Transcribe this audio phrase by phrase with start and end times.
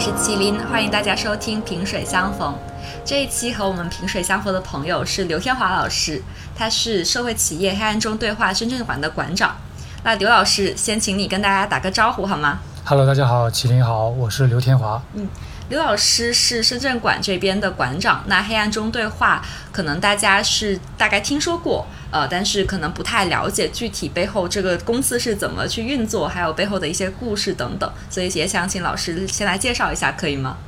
[0.00, 2.56] 是麒麟，欢迎大家收听萍水相逢。
[3.04, 6.22] 这一期和我们萍水相逢的朋友是刘天华老师，
[6.56, 9.58] 他是社会企业黑暗中对话深圳馆的馆长。
[10.02, 15.02] 那刘老师，先请你跟大家打个招呼好吗？Hello，大家好，麒麟好，我是刘天华。
[15.12, 15.28] 嗯。
[15.68, 30.58] 刘老师是深圳馆这边的馆长，那黑暗中对话可能大家是大概听说过，呃，但是可能不太了解具体背后这个公司是怎么去运作，还有背后的一些故事等等，所以也想请老师先来介绍一下，可以吗？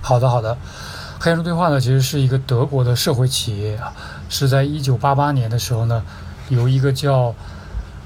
[0.00, 0.56] 好的，好的。
[1.20, 3.92] 黑暗中对话呢，其实是一个德国的社会企业啊，
[4.30, 6.02] 是在一九八八年的时候呢，
[6.48, 7.34] 由一个叫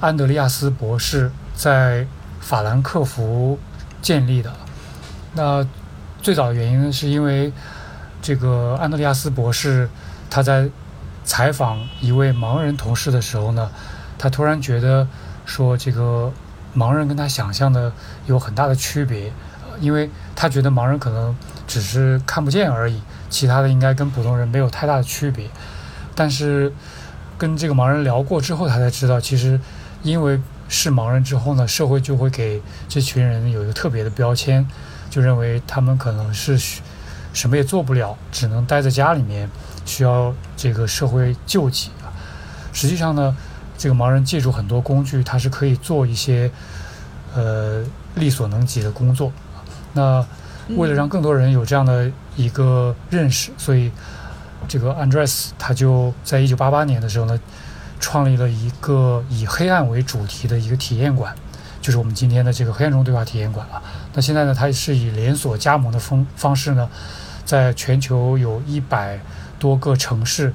[0.01, 2.05] 安德利亚斯博士在
[2.41, 3.59] 法兰克福
[4.03, 4.53] 建立的，
[5.35, 5.65] 那。
[6.23, 7.53] 最早的原因呢，是因为
[8.21, 9.89] 这个安德利亚斯博士
[10.29, 10.69] 他在
[11.25, 13.71] 采访一位盲人同事的时候呢，
[14.19, 15.07] 他突然觉得
[15.45, 16.33] 说这个
[16.77, 17.93] 盲人跟他想象的
[18.27, 19.33] 有很大的区别，
[19.81, 25.49] 因为他觉得盲人可能只是看不见而已，其他的应该跟普通人没有太大的区别。
[26.15, 26.73] 但是
[27.39, 29.59] 跟这个盲人聊过之后，他才知道，其实
[30.03, 34.67] 因为是盲人之后呢，社会就会给这群人有一个特别的标签。
[35.09, 36.59] 就认为他们可能是
[37.33, 39.49] 什么也做不了，只能待在家里面，
[39.87, 42.13] 需要这个社会救济啊。
[42.73, 43.35] 实际上呢，
[43.77, 46.51] 这个盲人借助很多工具，他是可以做一些
[47.35, 49.33] 呃力所能及的工作。
[49.93, 50.25] 那
[50.77, 53.91] 为了让更多人有这样的一个认识，所以
[54.67, 57.39] 这个 Andres 他就在一九八八年的时候呢，
[58.01, 61.35] 创立了一个以黑暗为主题的一个体验馆。
[61.81, 63.81] 就是我们今天的这个黑暗中对话体验馆了。
[64.13, 66.91] 那现在呢，它是以连锁加盟的方方式呢，
[67.45, 69.21] 在全球有一百
[69.61, 70.53] 多个城市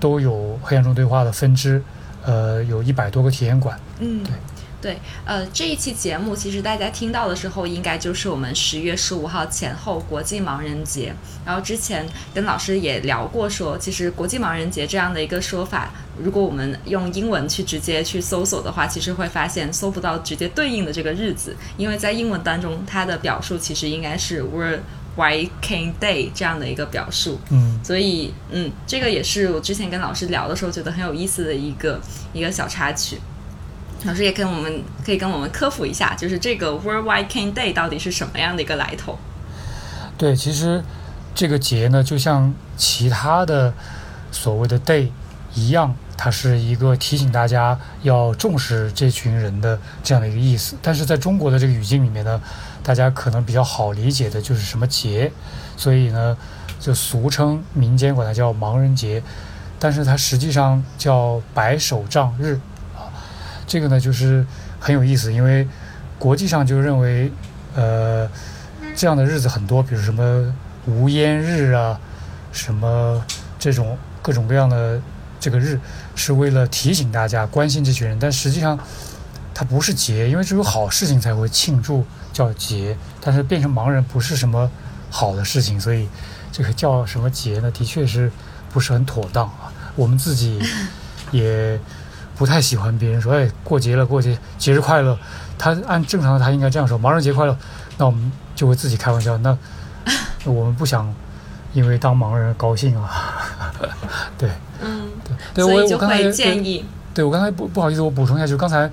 [0.00, 1.80] 都有黑暗中对话的分支，
[2.26, 3.80] 呃，有一百多个体验馆。
[4.00, 4.32] 嗯，对。
[4.78, 11.12] 对，呃，这一期节目其实大家听到的时候，应该就是我们十月十五号前后国际盲人节。
[11.44, 15.90] 然后之前跟老师也聊过，说其实国际盲人节这样的一个说法，
[16.22, 24.80] 如果我们用英文去直接去搜索的话，其实会发现搜不到直接对应的这个日子，因为在英文当中，它的表述其实应该是 World
[25.16, 27.40] White King Day 这样的一个表述。
[27.50, 32.00] 嗯，所以嗯，这个也是我之前跟老师聊的时候觉得很有意思的一个
[32.32, 33.18] 一个小插曲。
[34.04, 39.18] 老师也跟我们可以跟我们科普一下，就是这个 Worldwide Cane Day 到底是什么样的一个来头？
[40.18, 40.84] 对，其实
[41.34, 43.72] 这个节呢，就像其他的
[44.30, 45.08] 所谓的 Day
[45.54, 50.76] 一样，它是一个提醒大家要重视这群人的这样的一个意思。
[50.82, 52.40] 但是在中国的这个语境里面呢，
[52.86, 55.32] 大家可能比较好理解的就是什么节，
[55.76, 56.36] 所以呢，
[56.78, 59.20] 就俗称民间管它叫盲人节，
[59.80, 62.60] 但是它实际上叫白手杖日
[62.94, 63.10] 啊。
[63.66, 64.46] 这个呢，就是
[64.78, 65.66] 很有意思，因为
[66.16, 67.32] 国际上就认为，
[67.74, 68.30] 呃，
[68.94, 70.54] 这样的日子很多，比如什么
[70.86, 71.98] 无烟日啊，
[72.52, 73.20] 什么
[73.58, 75.02] 这种各种各样的
[75.40, 75.80] 这个日，
[76.14, 78.16] 是为了提醒大家关心这群人。
[78.20, 78.78] 但实际上，
[79.52, 82.96] 它不是节，因为只有好事情才会庆祝叫节。
[83.20, 84.70] 但是变成盲人不是什么
[85.10, 86.08] 好的事情，所以
[86.52, 87.70] 这个叫什么节呢？
[87.70, 88.30] 的确是
[88.72, 89.72] 不是很妥当啊？
[89.94, 90.60] 我们自己
[91.32, 91.78] 也。
[92.38, 95.18] 不太喜欢别人说，哎，过节了，过节，节日快乐。
[95.56, 97.56] 他按正常的，他应该这样说，盲人节快乐。
[97.96, 99.56] 那我们就会自己开玩笑，那
[100.44, 101.10] 我们不想
[101.72, 103.08] 因为当盲人高兴啊。
[104.36, 104.50] 对，
[104.82, 108.90] 嗯，对，对我我刚才建议，对我刚才不不好意思，我补充一下，就刚才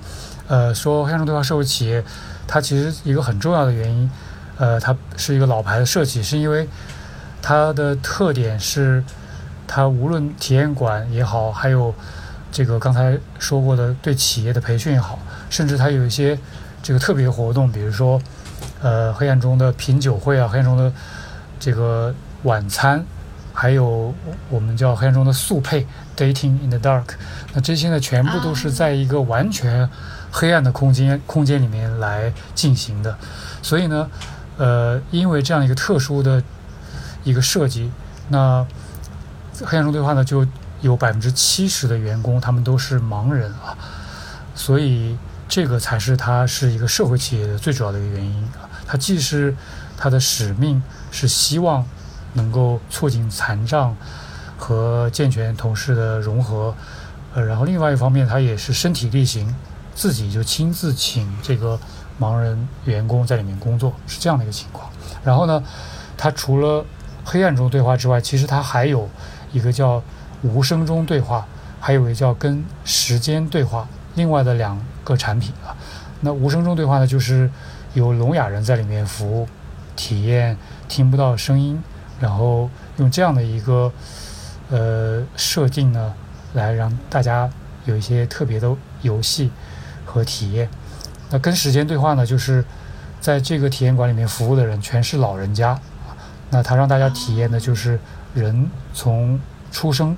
[0.48, 2.04] 呃说黑暗中对话社会企业，
[2.46, 4.10] 它其实一个很重要的原因，
[4.58, 6.68] 呃，它是一个老牌的设计，是因为
[7.42, 9.02] 它的特点是，
[9.66, 11.94] 它无论体验馆也好，还有。
[12.56, 15.18] 这个刚才说过的，对企业的培训也好，
[15.50, 16.38] 甚至它有一些
[16.80, 18.22] 这个特别活动，比如说，
[18.80, 20.92] 呃，黑暗中的品酒会啊，黑暗中的
[21.58, 22.14] 这个
[22.44, 23.04] 晚餐，
[23.52, 24.14] 还有
[24.48, 25.84] 我们叫黑暗中的速配
[26.16, 27.16] （dating in the dark）。
[27.54, 29.90] 那这些呢，全部都是在一个完全
[30.34, 33.16] 黑暗的空间空间里面来进行的。
[33.62, 34.10] 所以呢，
[34.58, 36.42] 呃，因为这样一个特殊的
[37.22, 37.90] 一个设计，
[38.28, 38.66] 那
[39.64, 40.44] 黑暗中对话呢就。
[40.80, 43.72] 有百分之七十的员工，他们都是盲人啊，
[44.54, 45.16] 所以
[45.48, 48.68] 这个才是它是一个社会企业的最主要的一个原因啊。
[48.86, 49.56] 它既是
[49.96, 51.82] 它的使命，是希望
[52.34, 53.96] 能够促进残障
[54.58, 56.74] 和健全同事的融合，
[57.32, 59.54] 呃，然后另外一方面，它也是身体力行，
[59.94, 61.78] 自己就亲自请这个
[62.20, 64.90] 盲人员工在里面工作，是这样的一个情况。
[65.22, 65.62] 然后呢，
[66.16, 66.84] 它除了
[67.24, 69.08] 黑暗中对话之外，其实它还有
[69.52, 70.02] 一个叫。
[70.42, 71.46] 无声中对话，
[71.80, 75.74] 还有一个叫跟时间对话，另外的两个产品啊。
[76.20, 77.50] 那无声中对话呢，就是
[77.94, 79.48] 有聋哑人在里面服务，
[79.96, 80.54] 体验
[80.86, 81.82] 听不到声音，
[82.20, 82.68] 然后
[82.98, 83.90] 用这样的一个
[84.68, 86.12] 呃设定呢，
[86.52, 87.48] 来让大家
[87.86, 88.70] 有一些特别的
[89.00, 89.50] 游戏
[90.14, 90.68] 和体验。
[91.30, 92.64] 那跟时间对话呢，就是
[93.20, 95.76] 在这个体验馆里面服务的人全是老人家，
[96.50, 97.98] 那他让大家体验的就是
[98.32, 99.40] 人从
[99.72, 100.16] 出生、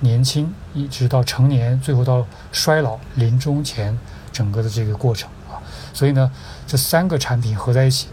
[0.00, 3.98] 年轻一直到成年，最后到衰老、临终前
[4.30, 5.56] 整个的这个过程啊。
[5.94, 6.30] 所以呢，
[6.66, 8.08] 这三个产品合在一起，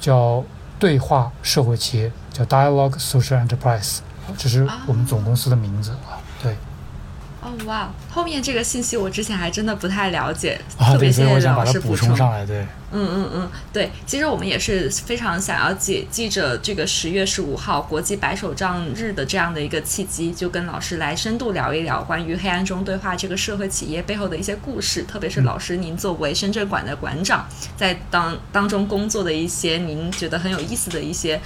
[0.00, 0.42] 叫
[0.80, 3.98] 对话社会企业，叫 Dialogue Social Enterprise，
[4.36, 6.18] 这是我们总公司的名字啊。
[7.66, 12.66] 哇，后面这个信息我之前还真的不太了解，啊，特别谢谢老师补充上来，对。
[12.96, 27.44] 嗯嗯嗯，对，其实我们也是非常想要借记着这个十月十五号国际白手杖日的这样的一个契机，就跟老师来深度聊一聊关于黑暗中对话这个社会企业背后的一些故事，特别是老师您作为深圳馆的馆长，
[27.76, 31.40] 在当当中工作的一些您觉得很有意思的一些。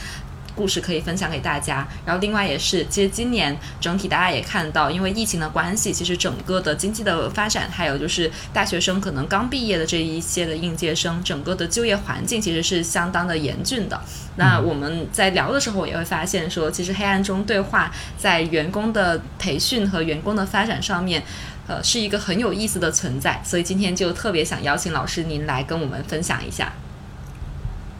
[0.58, 14.00] 故事可以分享给大家，然后另外也是，其实今年整体大家也看到，因为疫情的关系，其实整个的经济的发展，还有就是大学生可能刚毕业的这一些的应届生，整个的就业环境其实是相当的严峻的。
[14.34, 21.22] 那我们在聊的时候也会发现说，其实黑暗中对话在员工的培训和员工的发展上面。
[21.68, 26.72] 呃，是一个很有意思的存在，所以今天就特别想邀请老师您来跟我们分享一下。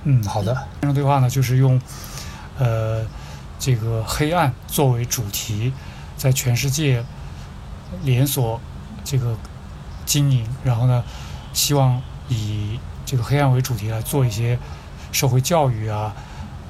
[0.05, 0.57] 嗯，好的。
[0.81, 1.79] 这种对话呢，就是用
[2.59, 3.05] 呃
[3.59, 5.73] 这个黑暗作为主题，
[6.17, 7.05] 在全世界
[8.03, 8.61] 连锁
[9.05, 9.37] 这个
[10.05, 11.03] 经营，然后呢，
[11.53, 14.59] 希望以这个黑暗为主题来做一些
[15.13, 16.15] 社会教育啊、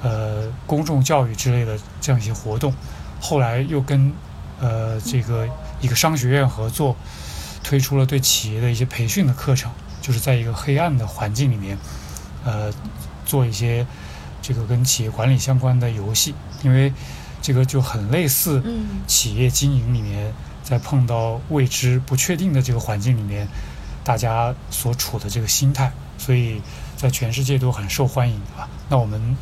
[0.01, 2.73] 呃公众教育之类的这样一些活动。
[3.21, 4.13] 后来又跟
[4.59, 5.47] 呃这个
[5.81, 6.95] 一个商学院合作，
[7.63, 9.71] 推出了对企业的一些培训的课程，
[10.01, 11.77] 就是在一个黑暗的环境里面，
[12.45, 12.71] 呃，
[13.25, 13.85] 做一些
[14.49, 16.91] 这个跟企业管理相关的游戏，因为
[17.39, 23.47] 这个就很类似嗯企业经营里面，在碰到未知、不确定的这个环境里面，
[24.03, 26.59] 大家所处的这个心态，所以
[26.97, 28.67] 在全世界都很受欢迎啊。
[28.89, 29.37] 那我们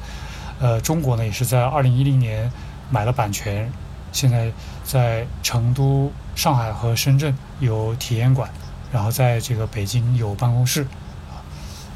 [0.60, 2.52] 呃中国呢，也是在二零一零年
[2.90, 3.72] 买了版权，
[4.12, 4.52] 现在
[4.84, 8.50] 在成都、上海和深圳有体验馆，
[8.92, 10.82] 然后在这个北京有办公室，
[11.32, 11.40] 啊，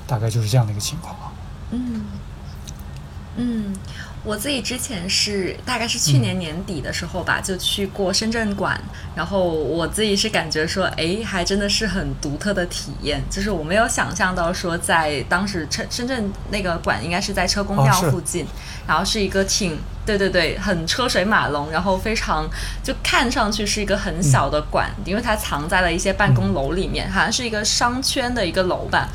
[0.08, 1.28] 大概就是这样的一个情况啊。
[1.74, 2.04] 嗯，
[3.38, 3.74] 嗯，
[4.24, 8.80] 我自己之前是大概是去年年底的时候吧，就去过深圳馆，
[9.16, 18.46] 然后我自己是感觉说，哎，还真的是很独特的体验，就是我没有想象到说在当时深深圳那个馆应该是在车公庙附近，
[18.88, 19.78] 然后是一个挺。
[20.04, 22.50] 对对对，很车水马龙，然后非常
[22.84, 29.08] 就看上去是一个很小的馆，因为它藏在了一些办公楼里面，好像是一个商圈的一个楼吧。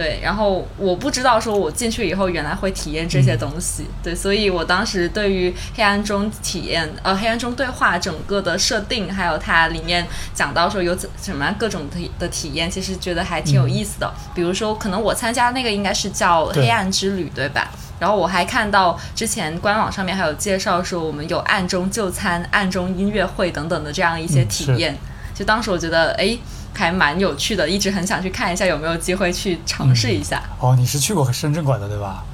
[0.00, 14.10] 对，然后我不知道说我进去以后原来会体验这些东西，对，所以我当时对于黑暗中体验呃黑暗中对话整个的设定，还有它里面讲到说有怎什么样各种的的体验，其实觉得还挺有意思的。
[14.34, 17.70] 比如说，可能我参加那个应该是叫黑暗之旅，对吧？
[17.98, 24.96] 然后我还看到之前官网上面还有介绍说我们有暗中就餐、暗中音乐会等等的这样一些体验。
[25.34, 26.38] 就当时我觉得哎
[26.74, 30.42] 还蛮有趣的，一直很想去看一下有没有机会去尝试一下。
[30.58, 32.24] 哦，你是去过深圳馆的对吧？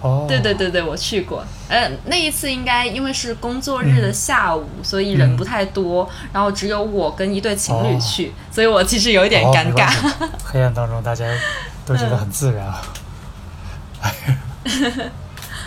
[0.00, 1.44] 哦，对对对对，我去过。
[1.68, 9.90] 呃，那一次应该因为是工作日的下午，所以人不太多，然后只有我跟一对情侣哦去，所以我其实有一点哦尴尬。
[10.44, 11.24] 黑暗当中大家
[11.84, 12.82] 都觉得很自然啊。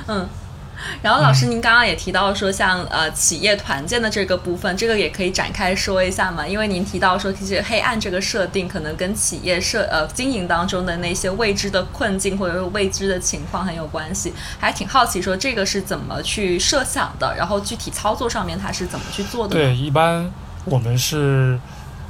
[1.02, 6.46] 然后老师，您刚刚也提到说像，呃企业团建的这个部分，这个也可以展开说一下嘛？
[6.48, 19.56] 因为您提到说，其实黑暗这个设定可能跟企业设呃经营当中的那些未知的困境或者是未知的情况很有关系，还挺好奇说这个是怎么去设想的，然后具体操作上面它是怎么去做的？
[19.56, 20.32] 对，一般
[20.66, 21.60] 我们是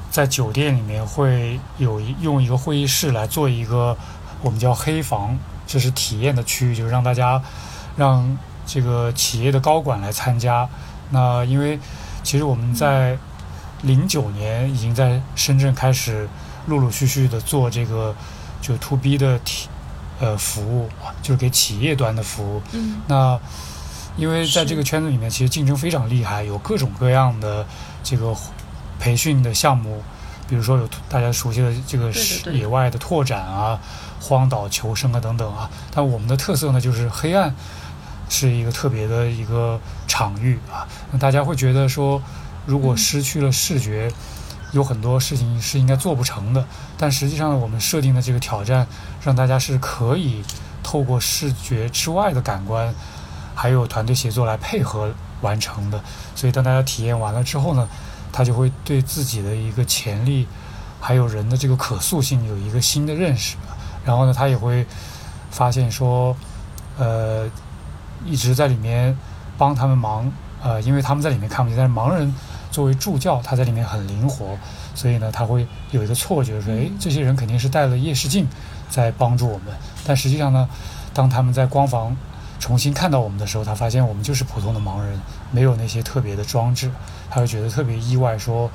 [0.09, 3.95] 在酒店里面会有一用一个会议室来做一个
[4.41, 7.41] 我们叫黑房，这是体验的区域，就是让大家
[7.95, 8.37] 让
[8.73, 10.69] 这个企业的高管来参加。
[11.09, 11.77] 那因为
[12.23, 13.17] 其实我们在
[13.81, 16.25] 零九年已经在深圳开始
[16.67, 18.15] 陆陆续续的做这个
[18.61, 19.67] 就 to B 的体
[20.21, 20.89] 呃服务，
[21.21, 22.61] 就是给企业端的服务。
[22.71, 23.37] 嗯那
[24.17, 27.65] 因为在这个圈子里面，其实竞争非常厉害，有各种各样的
[28.03, 28.35] 这个
[28.99, 30.01] 培训的项目，
[30.47, 32.11] 比如说有大家熟悉的这个
[32.51, 33.79] 野外的拓展啊、
[34.19, 35.69] 荒岛求生啊等等啊。
[35.93, 37.53] 但我们的特色呢，就是黑暗
[38.31, 40.87] 是一个特别的一个场域啊。
[41.11, 42.21] 那大家会觉得说，
[42.65, 44.09] 如果嗯失去了视觉，
[44.71, 46.65] 有很多事情是应该做不成的。
[46.97, 48.87] 但实际上呢，我们设定的这个挑战，
[49.21, 50.41] 让大家是可以
[50.81, 52.95] 透过视觉之外的感官，
[53.53, 56.01] 还有团队协作来配合完成的。
[56.33, 57.89] 所以当大家体验完了之后呢，
[58.31, 60.47] 他就会对自己的一个潜力，
[61.01, 63.57] 还有人的这个可塑性有一个新的认识。
[64.05, 64.85] 然后呢，他也会
[65.51, 66.35] 发现说，
[66.97, 67.47] 呃，
[68.25, 69.17] 一直在里面
[69.57, 72.33] 帮他们忙，呃，因为他们在里面看不见，但是盲人
[72.71, 74.57] 作为助教，他在里面很灵活，
[74.95, 78.47] 所以呢，他会有一个错觉说，哎，这些人肯定是带了夜视镜
[78.89, 79.67] 在帮助我们。
[80.05, 80.69] 但实际上呢，
[81.13, 82.15] 当他们在光房
[82.59, 85.19] 重新看到我们的时候，他发现我们就是普通的盲人，
[85.51, 86.91] 没有那些特别的装置，
[87.29, 88.69] 他会觉得特别意外，说，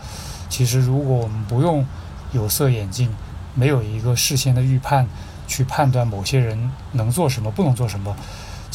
[0.49, 1.87] 其实如果我们不用
[2.33, 3.11] 有色眼镜。
[3.59, 5.09] 没有一个事先的预判，
[5.49, 8.15] 去判断某些人能做什么，不能做什么。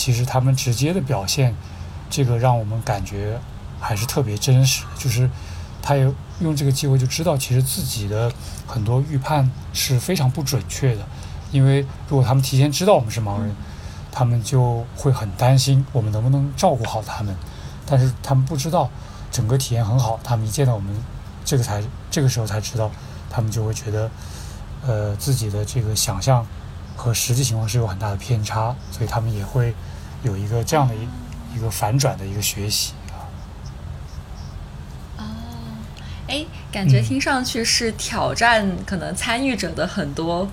[0.01, 1.55] 其实他们直接的表现，
[2.09, 3.39] 这个让我们感觉
[3.79, 4.83] 还是特别真实。
[4.97, 5.29] 就是
[5.79, 8.31] 他也用这个机会就知道，其实自己的
[8.65, 11.05] 很多预判是非常不准确的。
[11.51, 13.55] 因为如果他们提前知道我们是盲人，
[14.11, 17.35] 他们就会很担心我们能不能照顾好他们。
[17.85, 18.89] 但是他们不知道，
[19.31, 20.19] 整个体验很好。
[20.23, 20.95] 他们一见到我们，
[21.45, 22.89] 这个才这个时候才知道，
[23.29, 24.09] 他们就会觉得。
[24.83, 26.43] 呃，自己的这个想象
[26.95, 29.75] 和实际情况是有很大的偏差，所以他们也会
[30.23, 31.07] 有一个这样的一
[31.55, 33.27] 一个反转的一个学习啊。
[35.17, 35.23] 哦，
[36.27, 40.47] 哎，感觉听上去是挑战可能参与者的很多。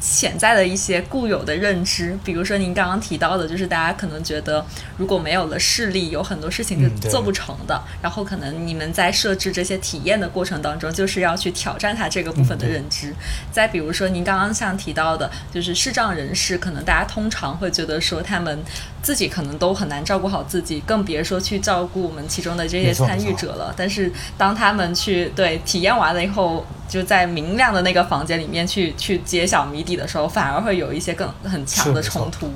[0.00, 4.62] 潜在的一些固有的认知，比如说您刚刚提到的，就是大家可能觉得
[4.98, 7.82] 如果没有了视力，有很多事情是做不成的。
[8.02, 13.14] 然后可能你们在设置这些体验的过程当中，就是要去挑战它这个部分的认知。
[13.50, 18.62] 再比如说您刚刚像提到的，就是视障人士，可能大家通常会觉得说他们
[19.04, 23.72] 自己可能都很难照顾好自己，更别说去照顾我们其中的这些参与者了。
[23.76, 32.50] 但是当他们去对体验完了以后，就在明亮的那个房间里面去去揭晓谜底的时候，反而会有一些更很强的冲突。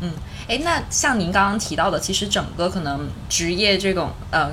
[0.00, 0.10] 嗯，
[0.48, 4.50] 哎，那像您刚刚提到的，其实整个可能职业这种呃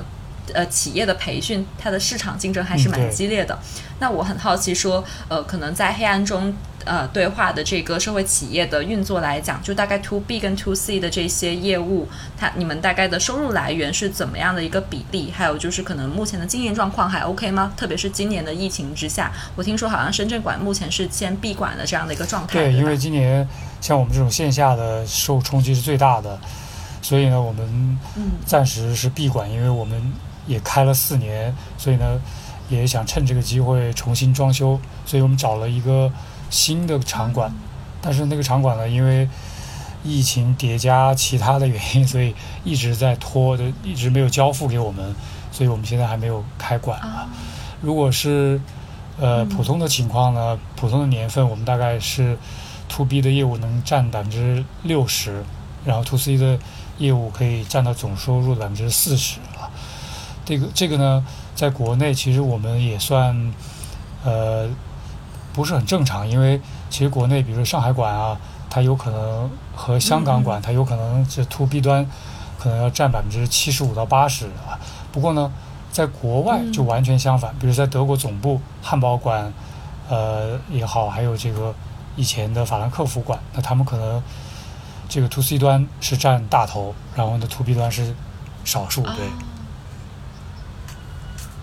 [0.54, 3.58] 呃企业的培训，它的市场竞争还是蛮激烈的。
[3.98, 6.54] 那我很好奇，说呃，可能在黑暗中。
[6.86, 15.32] 呃，对话的这个社会企业的运作来讲，就大概 to B 跟 to C 的这些业务，它你们大概的收入来源是怎么样的一个比例？
[15.36, 17.72] 还有就是可能目前的经营状况还 OK 吗？
[17.76, 22.52] 特别是今年的疫情之下，我听说好像深圳馆目前是先闭馆的这样的一个状态。
[22.52, 23.48] 对，因为今年
[23.80, 26.38] 像我们这种线下的受冲击是最大的，
[27.02, 27.98] 所以呢，我们
[28.46, 30.00] 暂时是闭馆，因为我们
[30.46, 32.20] 也开了四年，所以呢，
[32.68, 36.10] 也想趁这个机会重新装修，所以我们找了一个。
[36.48, 37.52] 新的场馆，
[38.00, 39.28] 但是那个场馆呢，因为
[40.04, 45.12] 疫情叠加其他的原因，所以一直在拖，就一直没有交付给我们，
[45.50, 47.26] 所以我们现在还没有开馆啊。
[47.80, 48.60] 如果是
[49.18, 52.38] 呃普通的情况呢，普通的年份，我们大概是
[52.88, 55.42] to B 的业务能占百分之六十，
[55.84, 56.56] 然后 to C 的
[56.98, 59.55] 业务可以占到总收入的百分之四十啊。
[60.46, 61.22] 这个这个呢，
[61.54, 63.52] 在国内其实我们也算
[64.24, 64.66] 呃。
[65.52, 66.60] 不是很正常，因为
[66.90, 68.38] 其实国内，比如说上海馆啊，
[68.68, 72.06] 它有可能和香港馆，它有可能这 to B 端，
[72.58, 74.76] 可能要占百分之七十五到八十啊。
[75.10, 75.50] 不过呢，
[75.90, 79.50] 在国外就完全相反，比如在德国总部汉堡馆，
[80.10, 81.74] 呃也好，还有这个
[82.16, 84.22] 以前的法兰克福馆，那他们可能
[85.08, 88.14] 这个 to C 端是占大头，然后呢 to B 端是
[88.62, 89.26] 少数，对。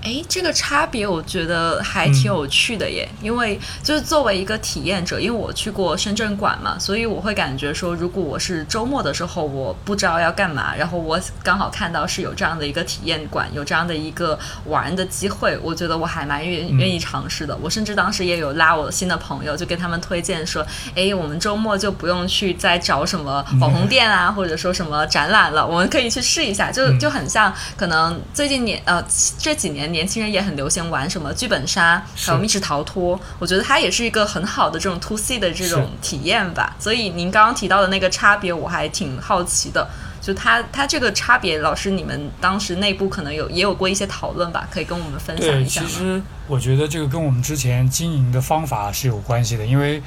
[0.03, 17.57] 哎，这个差别我觉得还挺有趣的耶，因为就是作为一个体验者，因为我去过深圳馆嘛，所以我会感觉说，如果我是周末的时候，我不知道要干嘛，然后我刚好看到是有这样的一个体验馆，有这样的一个玩的机会，我觉得我还蛮愿愿意尝试的。
[17.62, 29.01] 我甚至当时也有拉我新的朋友，就跟他们推荐说，哎，我们周末就不用去再找什么网红店啊，或者说什么展览了，我们可以去试一下，就就很像可能最近年呃
[29.39, 29.92] 这几年。
[29.93, 33.17] 年轻人也很流行玩什么剧本杀，还有密室逃脱。
[33.39, 36.75] 我觉得它也是一个很好的这种 to C 的这种体验吧。
[36.77, 39.88] 所以您刚刚提到的那个差别，我还挺好奇的。
[40.19, 44.65] 就它它这个差别，老师你们当时内部可能有也有过一些讨论吧？
[44.71, 50.01] 可以跟我们分享一下其实我觉得这个跟我们之前经营的方法是有关系的，因为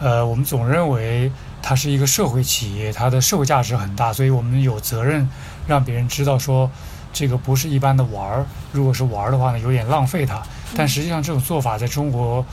[0.00, 1.30] 呃，我们总认为
[1.60, 5.28] 它是一个社会企业，它的社会价值很大，所以我们有责任
[5.66, 6.70] 让别人知道说。
[7.14, 10.42] 这个不是一般的玩儿，如果是玩儿的话呢，有点浪费它。
[10.76, 12.44] 但实际上，这种做法在中国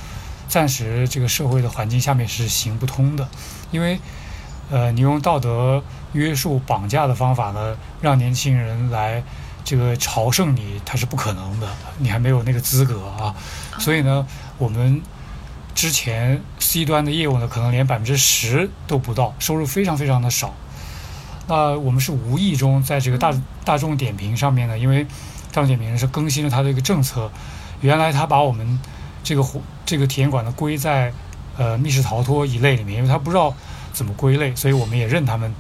[0.48, 3.28] 暂时这个社会的环境下面是行不通的，
[3.72, 4.00] 因为，
[4.70, 9.24] 呃，你用道德约束、绑架的方法呢，让年轻人来
[9.64, 13.34] 这个朝圣你，它是不可能的，你还没有那个资格啊。
[13.80, 14.28] 所以呢，
[14.60, 15.02] 我们
[15.74, 20.54] 之前 C 端的业务呢，可能连百分之十都不到，收入非常非常的少。
[21.52, 23.34] 那我们是无意中在这个大
[23.66, 25.04] 大众点评上面呢，因为
[25.52, 27.30] 大众点评是更新了它的一个政策，
[27.82, 28.80] 原来它把我们
[29.22, 29.46] 这个
[29.86, 31.12] 这个体验馆呢归在
[31.58, 33.54] 呃密室逃脱一类里面，因为它不知道
[33.92, 35.54] 怎么归类，所以我们也认他们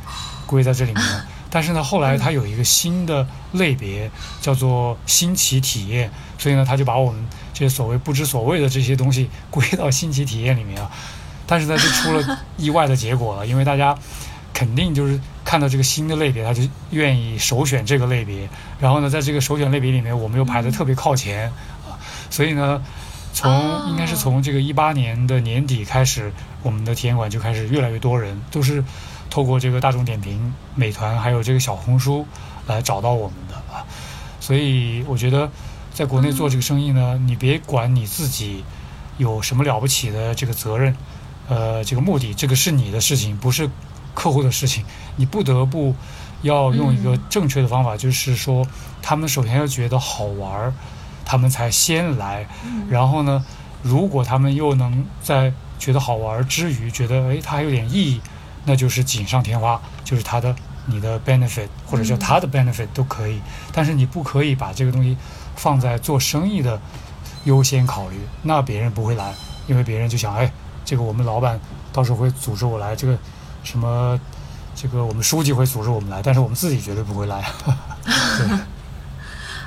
[0.47, 1.03] 归在这里面。
[1.49, 7.21] 但是呢，后来它有一个新的类别叫做新奇体验，所以呢，他就把我们
[7.53, 10.89] 这些所谓不知所谓的这些东西归到新奇体验里面啊。
[11.45, 13.93] 但是呢，就出了意外的结果了，因为大家
[14.61, 18.47] 肯定就是看到这个新的类别，他就愿意首选这个类别。
[18.79, 21.47] 然后呢，在这个首选类别里面，我们又排的特别靠前
[21.89, 21.97] 啊。
[22.29, 22.79] 所以呢，
[23.33, 23.49] 从
[23.89, 28.83] 应该是从这个一八年的年底开始，我们的体验馆就开始越来越多人都是。
[29.31, 32.27] 透过这个大众点评、美团还有这个小红书
[32.67, 33.87] 来找到我们的啊，
[34.41, 35.49] 所以我觉得
[35.93, 38.65] 在国内做这个生意呢，你别管你自己
[39.17, 40.93] 有什么了不起的这个责任，
[41.47, 43.69] 呃，这个目的，这个是你的事情，不是
[44.13, 44.83] 客户的事情。
[45.15, 45.95] 你不得不
[46.41, 48.65] 要用一个正确的方法，就是说，
[49.01, 50.73] 他们首先要觉得好玩儿，
[51.25, 52.47] 他们才先来。
[52.89, 53.45] 然后呢，
[53.81, 58.21] 如果他们又能在觉得好玩之余，觉得哎，它还有点意义。
[58.63, 63.41] 那就是锦上添花，就是他的你的 benefit 或者叫他的 benefit 都可以，
[63.73, 65.17] 但是你不可以把这个东西
[65.55, 66.79] 放在做生意的
[67.45, 69.33] 优先考虑，那别人不会来，
[69.65, 70.53] 因为别人就想，哎，
[70.85, 71.59] 这个我们老板
[71.91, 73.17] 到时候会组织我来，这个
[73.63, 74.19] 什么，
[74.75, 77.45] 这个我们书记会组织我们来，但是我们自己绝对不会来。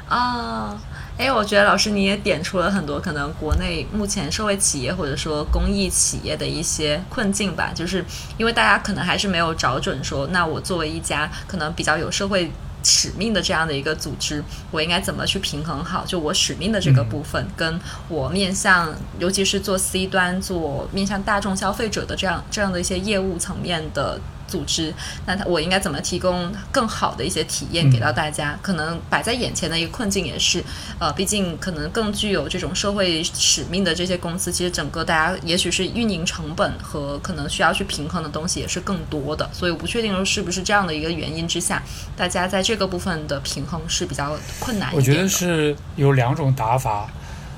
[0.08, 0.76] 啊。
[1.16, 8.04] 哎，我觉得老师你也点出了很多可能国内目前社会企业或者说公益企业的一些困境吧，就是
[8.36, 12.50] 因为大家可能还是没有找准说，那我作为一家可能比较有社会
[12.84, 24.20] 使命的这样的一个组织，我应该怎么去平衡好，就我使命的这个部分，跟我面向尤其是做 C 端做面向大众消费者的这样这样的一些业务层面的。
[24.46, 24.92] 组织，
[25.26, 28.58] 那他我应该怎么提供更好的一些体验给到大家？
[28.62, 30.62] 可能摆在眼前的一个困境也是，
[30.98, 41.82] 呃，毕竟可能更具有这种社会使命的这些公司，其实整个大家也许是运营成本和可能需要去平衡的东西也是更多的，所以我不确定是不是这样的一个原因之下，
[42.16, 44.90] 大家在这个部分的平衡是比较困难。
[44.94, 47.08] 我觉得是有两种打法，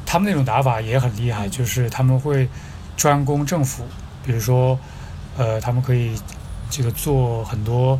[0.05, 2.49] 他们那种打法也很厉害，就是他们会
[2.96, 3.85] 专攻政府，
[4.25, 4.79] 比如说，
[5.37, 6.16] 呃，他们可以。
[6.77, 7.99] 这个做很多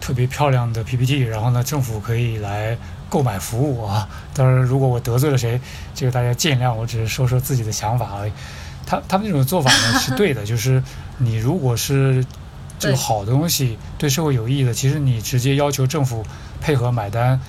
[0.00, 4.08] 特别漂亮的 PPT，然后呢，政府可以来购买服务啊。
[4.32, 5.60] 当然，如果我得罪了谁，
[5.96, 8.32] 这个大家见谅，我只是说说自己的想法而已。
[8.86, 10.80] 他他们这种做法呢是对的， 就是
[11.18, 12.24] 你如果是
[12.78, 16.24] 这个好东西，对社会有益的，其实你直接要求政府
[16.60, 17.40] 配合买单，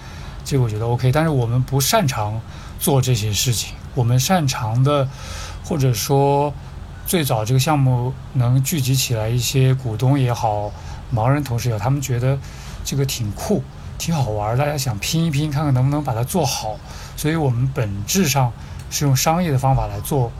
[0.44, 1.12] 这个我觉得 OK。
[1.12, 2.42] 但是我们不擅长
[2.80, 5.08] 做这些事情，我们擅长的
[5.64, 6.52] 或者说。
[7.06, 10.72] 最早这个项目能聚集起来一些股东也好，
[11.14, 12.36] 盲人同事也好，他们觉得
[12.84, 13.64] 这个挺酷、
[14.00, 16.78] 挺好玩，大家想拼一拼，看看能不能把它做好。
[17.16, 18.52] 所以我们本质上
[18.90, 20.32] 是用商业的方法来做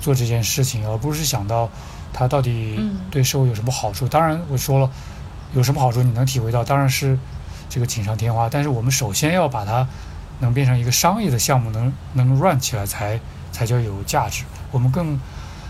[0.00, 1.70] 做这件事情，而不是想到
[2.12, 2.80] 它到底
[3.12, 4.08] 对社会有什么好处。
[4.08, 4.90] 当然我说了，
[5.54, 7.16] 有什么好处你能体会到，当然是
[7.68, 8.48] 这个锦上添花。
[8.48, 9.86] 但是我们首先要把它
[10.40, 13.20] 能变成一个商业的项目，能能 run 起来才
[13.52, 14.42] 才叫有价值。
[14.72, 15.16] 我们更。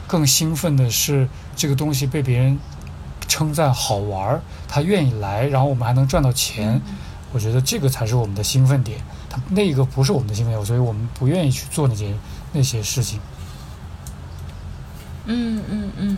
[0.08, 2.58] 更兴奋的是，这个东西被别人
[3.28, 6.80] 称赞好玩儿，他愿意来，然后我们还能赚到钱。
[7.32, 8.98] 我觉得这个才是我们的兴奋点。
[9.30, 12.12] 他那个不是我们的兴奋点，所以我们不愿意去做那些
[12.52, 13.20] 那些事情。
[15.26, 16.16] 嗯嗯嗯。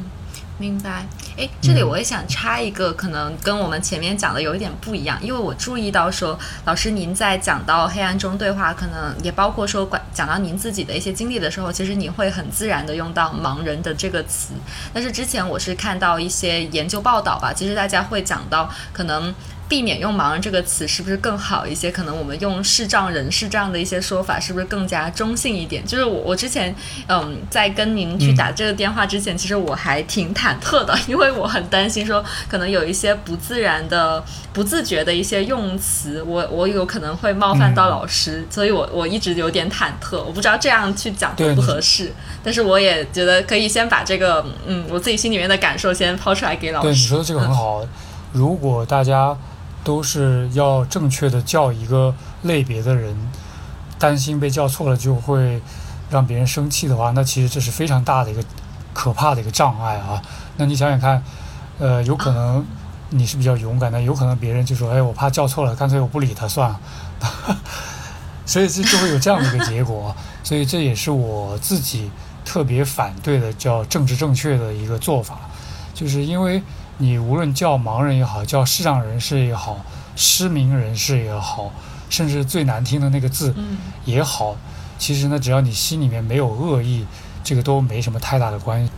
[0.57, 1.07] 明白，
[1.41, 14.53] 哎，这里我也想插一个，可能跟我们前面讲的有一点不一样，因为我注意到说，老师您在讲到黑暗中对话，可能也包括说管讲到您自己的一些经历的时候，其实你会很自然的用到盲人的这个词，
[14.93, 19.35] 但是之前我是看到一些研究报道吧，其实大家会讲到可能。
[19.71, 21.93] 避免用“盲人”这个词是不是更好一些？
[21.93, 25.87] 可能我们用“视障人士”这样的一些说法，是不是更加中性一点？
[25.87, 26.75] 就是我我之前
[27.07, 34.21] 嗯，在跟您去打这个电话之前，其实我还挺忐忑的，因为我很担心说可能有一些不自然的、
[34.53, 40.19] 不自觉的一些用词，我我有可能会冒犯到老师，所以我我一直有点忐忑。
[40.19, 46.89] 我不知道这样去讲合不合适，但是我也觉得可以先把这个嗯我自己心里面的感受先抛出来给老师。
[46.89, 47.87] 对，你说的这个很好。
[48.33, 49.37] 如果大家
[49.83, 53.17] 都是要正确的叫一个类别的人，
[53.99, 55.61] 担心被叫错了就会
[56.11, 58.43] 让别人生气的话，那其实这是非常大的一个
[58.93, 60.21] 可怕的一个障碍啊。
[60.57, 61.23] 那你想想看，
[61.79, 62.65] 呃，有可能
[63.11, 66.81] 你是比较勇敢的，有可能别人就说：“哎，我怕叫错了，干脆我不理他算了。
[68.47, 70.15] ”所以这就会有这样的一个结果。
[70.43, 72.11] 所以这也是我自己。
[72.43, 75.39] 特别反对的叫政治正确的一个做法，
[75.95, 76.61] 就是因为
[77.01, 79.79] 你无论叫盲人也好，叫视障人士也好，
[80.15, 81.73] 失明人士也好，
[82.11, 83.55] 甚至最难听的那个字
[84.05, 84.55] 也好，
[84.99, 87.07] 其实呢，只要你心里面没有恶意，
[87.43, 88.93] 这个都没什么太大的关系。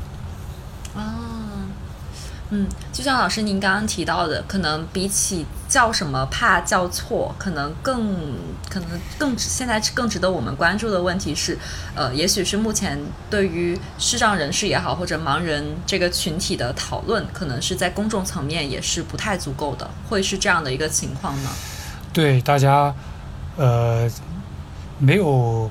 [2.55, 8.15] 嗯，就像老师您刚刚提到的，可能比起叫什么怕叫错，可能更
[8.69, 11.59] 可能更现在更值得我们关注的问题是，
[11.95, 21.49] 呃，也许是目前对于视障人士也好，或者盲人这个群体的讨论，可能是在公众层面也是不太足够的，会是这样的一个情况呢？
[22.13, 22.95] 对，大家
[23.57, 24.07] 呃
[24.99, 25.71] 没有。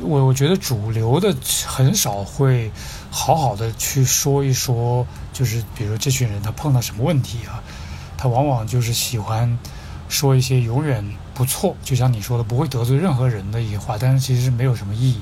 [0.00, 2.70] 我我觉得主流的很少会
[3.10, 7.62] 好好的去说一说，就是比如这群人他碰到什么问题啊，
[8.16, 9.58] 他往往就是喜欢
[10.08, 15.20] 说一些永远不错，就像你说的不会得罪任何人的一些话，但是其实是没有什么意义。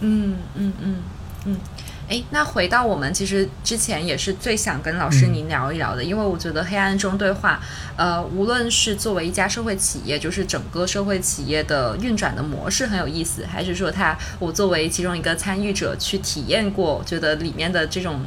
[0.00, 0.96] 嗯嗯嗯
[1.44, 1.56] 嗯。
[2.06, 7.58] 哎，那回到我们其实之前也是最想跟老师您聊一聊的，因为我觉得黑暗中对话，
[7.96, 18.20] 呃，无论是作为一家社会企业，就是整个社会企业的运转的模式很有意思，还是说它我作为其中一个参与者去体验过，觉得里面的这种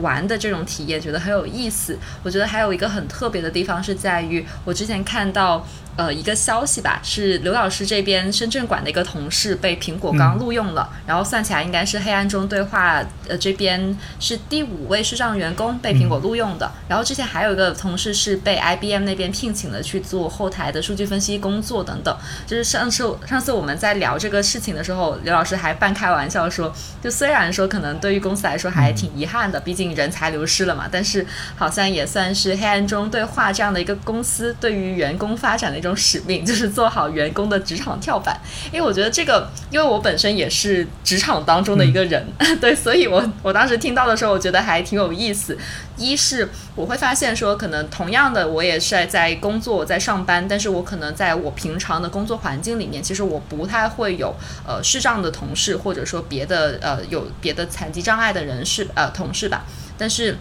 [0.00, 1.98] 玩的这种体验觉得很有意思。
[2.22, 5.66] 我觉得还有一个很特别的地方是在于，我之前看到。
[5.96, 22.16] 呃，一个消息吧，是刘老师这边深圳馆的一个同事被苹果刚录用了，然后算起来应该是黑暗中对话呃这边是第五位视障员工被苹果录用的，然后之前还有一个同事是被 IBM 那边聘请了去做后台的数据分析工作等等。
[22.44, 35.83] 就是上次上次我们在聊这个事情的时候，刘老师还半开玩笑说，就虽然说可能对于公司来说还挺遗憾的，毕竟人才流失了嘛，但是好像也算是黑暗中对话这样的一个公司对于员工发展的。
[35.84, 38.40] 一种使命就是做好员工的职场跳板，
[38.72, 42.26] 因为我觉得这个，因为我本身也是职场当中的一个人，
[42.58, 45.58] 对，所以我我当时听到的时候，我觉得还挺有意思。
[45.98, 54.34] 一是我会发现说，可能同样的，我也是在工作，在上班，但是我可能在我平常的工作环境里面，其实我不太会有
[54.66, 59.66] 呃视障的同事，或者说别的呃有别的残疾障碍的人士呃同事吧，
[59.98, 60.38] 但是。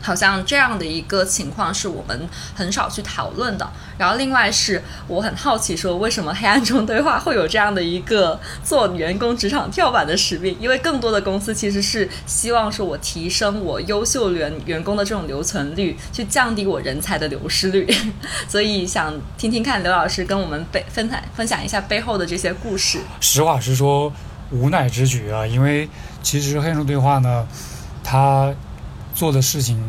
[0.00, 3.68] 好像这样的一个情况是我们很少去讨论的。
[3.98, 10.56] 然后另外是我很好奇，说为什么黑暗中对话会有这样的一个做员工职场跳板的使命？
[10.60, 17.86] 因为更多的公司其实是希望说我提升我优秀员员工的这种留存率，去降低我人才的流失率。
[18.48, 23.00] 所以想听听看刘老师跟我们背分享分享一下背后的这些故事。
[23.20, 24.12] 实话实说，
[24.50, 25.88] 无奈之举啊，因为
[26.22, 27.48] 其实黑暗中对话呢，
[28.04, 28.54] 它。
[29.18, 29.82] 做的事情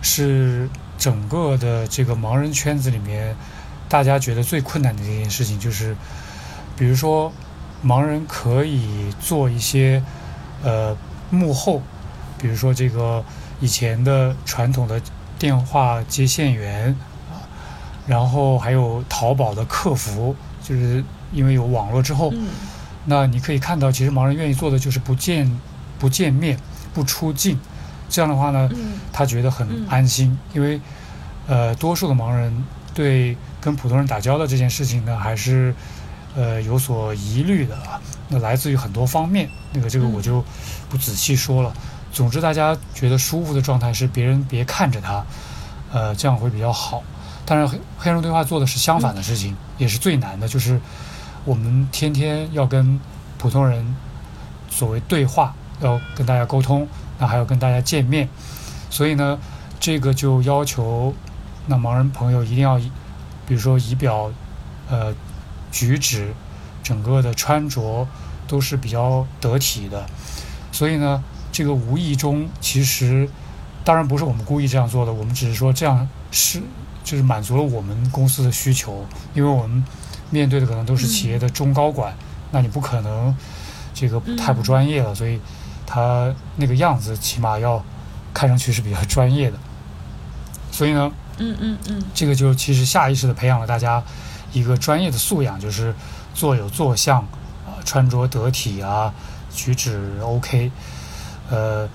[0.00, 3.36] 是整个的这个盲人圈子里面，
[3.90, 5.94] 大家觉得最困难的一件事情，就是
[6.74, 7.30] 比如说
[7.84, 10.02] 盲人可以做一些
[10.62, 10.96] 呃
[11.28, 11.82] 幕后，
[12.40, 13.22] 比如说这个
[13.60, 14.98] 以前的传统的
[15.38, 16.96] 电话接线员
[17.30, 17.44] 啊，
[18.06, 20.34] 然后还有淘宝的客服，
[20.64, 22.32] 就是因为有网络之后，
[23.04, 25.60] 那你可以看到，其实盲人愿意做的就是不见
[25.98, 26.58] 不见面
[26.94, 27.58] 不出镜。
[28.08, 28.68] 这样的话呢，
[29.12, 30.80] 他觉得很安心，因为，
[31.46, 35.74] 呃，多数的盲人对跟普通人打交道这件事情呢，还是
[36.34, 38.00] 呃有所疑虑的啊。
[38.28, 40.44] 那来自于很多方面，那个这个我就
[40.88, 41.72] 不仔细说了。
[42.12, 45.24] 总之，大家觉得舒服的状态是别人别看着他，
[45.92, 47.02] 呃，这样会比较好。
[47.44, 50.80] 当然，黑黑人对话做的是相反的事情，也是最难的，就是
[51.44, 52.98] 我们天天要跟
[53.38, 53.94] 普通人
[54.70, 56.86] 所谓对话，要跟大家沟通。
[57.18, 58.28] 那还要跟大家见面，
[58.90, 59.36] 所以呢，
[59.80, 61.12] 这个就要求
[61.66, 62.78] 那盲人朋友一定要，
[63.44, 64.30] 比如说仪表、
[64.88, 65.12] 呃
[65.72, 66.32] 举止、
[66.82, 68.06] 整个的穿着
[68.46, 70.06] 都是比较得体的。
[70.70, 73.28] 所以呢，这个无意中其实
[73.82, 76.62] 当然不是我们故意这样做的，我们只是说这样是
[77.02, 79.04] 就是满足了我们公司的需求，
[79.34, 79.84] 因为我们
[80.30, 82.14] 面对的可能都是企业的中高管，
[82.52, 83.36] 那你不可能
[83.92, 85.40] 这个太不专业了，所以。
[85.90, 87.82] 他那个样子起码要
[88.34, 89.56] 看上去是比较专业的，
[90.70, 94.02] 所以呢，嗯嗯嗯，这个就其实下意识的培养了大家
[94.52, 95.94] 一个专业的素养，就是
[96.34, 97.20] 坐有坐相，
[97.64, 99.14] 啊，穿着得体啊，
[99.50, 100.70] 举止 OK，
[101.48, 101.88] 呃，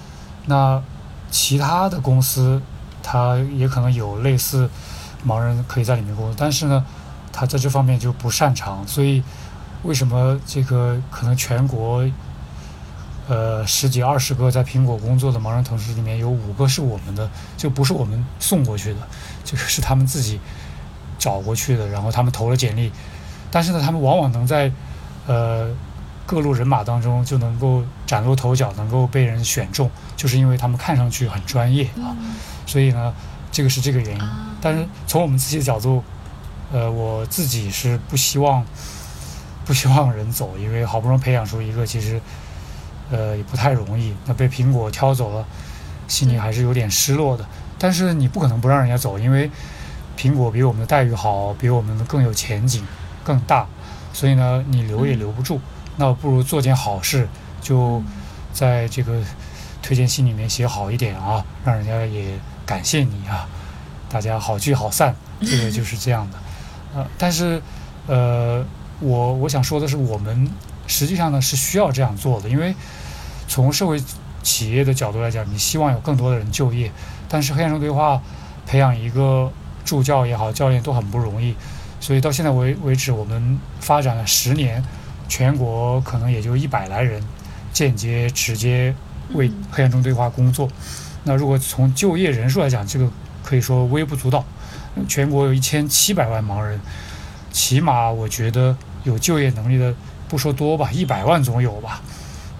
[0.48, 0.82] 那
[1.30, 2.60] 其他的公司
[3.04, 4.68] 他也可能有类似
[5.24, 6.84] 盲人可以在里面工作，但是呢，
[7.32, 9.22] 他在这方面就不擅长，所以
[9.84, 12.04] 为什么这个可能全国？
[13.28, 19.00] 呃，十几二十个在苹果工作的盲人同事里面有五个是我们的，就不是我们送过去的，
[19.46, 20.40] 这个是他们自己
[21.18, 22.92] 找过去的，然后他们投了简历，
[23.50, 24.70] 但是呢，他们往往能在
[25.26, 25.70] 呃
[26.26, 32.16] 各路人马当中就能够崭露头角，能够被人选中，就是因为他们看上去很专业啊。
[32.66, 33.14] 所以呢，
[33.52, 34.30] 这个是这个原因。
[34.62, 36.04] 但是从我们自己的角度，
[36.72, 38.66] 呃，我自己是不希望
[39.66, 42.22] 不希望人走，因为好不容易培养出一个，其实
[43.13, 44.13] 呃也不太容易。
[44.26, 45.45] 那被苹果挑走了，
[46.08, 47.45] 心里还是有点失落的。
[47.78, 49.49] 但是你不可能不让人家走，因为
[50.17, 52.84] 苹果比我们的待遇好，比我们更有前景、
[53.23, 53.67] 更大，
[54.12, 55.62] 所以呢，你留也留不住。
[55.97, 57.28] 那不如做件好事，
[57.62, 58.02] 就
[58.52, 59.21] 在这个
[59.82, 63.47] 推荐信里面写好一点啊，让人家也感谢你啊，
[64.10, 66.38] 大家好聚好散，这个就 是这样的。
[66.95, 67.62] 呃，但是
[68.08, 68.65] 呃，
[68.99, 70.49] 我我想说的是，我们
[70.88, 72.73] 实际上呢是需要这样做的，因为
[73.48, 74.02] 从社会
[74.42, 76.92] 企业的角度来讲，你希望有更多的人就业，
[77.28, 78.22] 但是黑暗中对话
[78.66, 79.52] 培养一个
[79.86, 81.56] 助教也好，教练都很不容易，
[82.00, 84.84] 所以到现在为为止，我们发展了十年。
[85.30, 87.24] 全国可能也就一百来人，
[87.72, 88.94] 间接、直接
[89.32, 90.68] 为黑暗中对话工作。
[91.24, 93.10] 那如果从就业人数来讲，这个
[93.42, 94.44] 可以说微不足道。
[95.08, 96.80] 全国有一千七百万盲人，
[97.52, 98.76] 起码我觉得
[99.06, 99.96] 有就业能力的，
[100.28, 102.02] 不说多吧，一百万总有吧。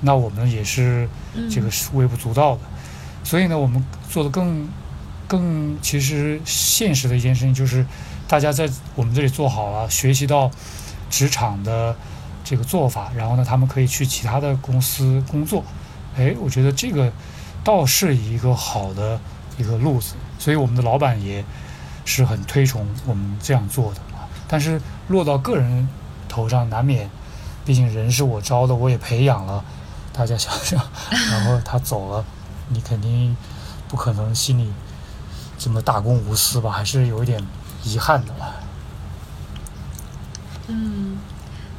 [0.03, 1.09] 那我们也是
[1.49, 2.61] 这个是微不足道的。
[3.23, 4.69] 所以呢，我们做的更
[5.27, 7.83] 更其实现实的一件事情就是，
[8.27, 10.51] 大家在我们这里做好了，学习到
[11.09, 11.95] 职场的。
[12.45, 15.63] 这个做法，然后呢，他们可以去其他的公司工作，
[16.17, 17.09] 哎，我觉得这个
[17.63, 19.17] 倒是一个好的
[19.57, 21.41] 一个路子，所以我们的老板也
[22.03, 24.27] 是很推崇我们这样做的啊。
[24.45, 25.87] 但是落到个人
[26.27, 27.09] 头上，难免，
[27.63, 29.63] 毕竟人是我招的，我也培养了，
[30.13, 30.80] 大家想想，
[31.32, 32.23] 然后他走了，
[32.69, 33.36] 你肯定
[33.89, 34.71] 不可能心里
[35.58, 37.43] 这么大公无私吧，还是有一点
[37.84, 38.56] 遗憾的吧。
[40.67, 41.17] 嗯。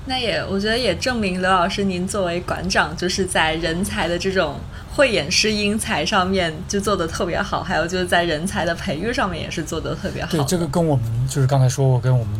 [0.07, 4.61] 那也，我觉得也证明刘老师您作为馆长，就是在人才的这种
[4.94, 10.31] 慧眼识英才上面就做的特别好，还有就是在人才的培育上面也是做的特别好。
[10.33, 12.38] 对，这个跟我们就是刚才说过，跟我们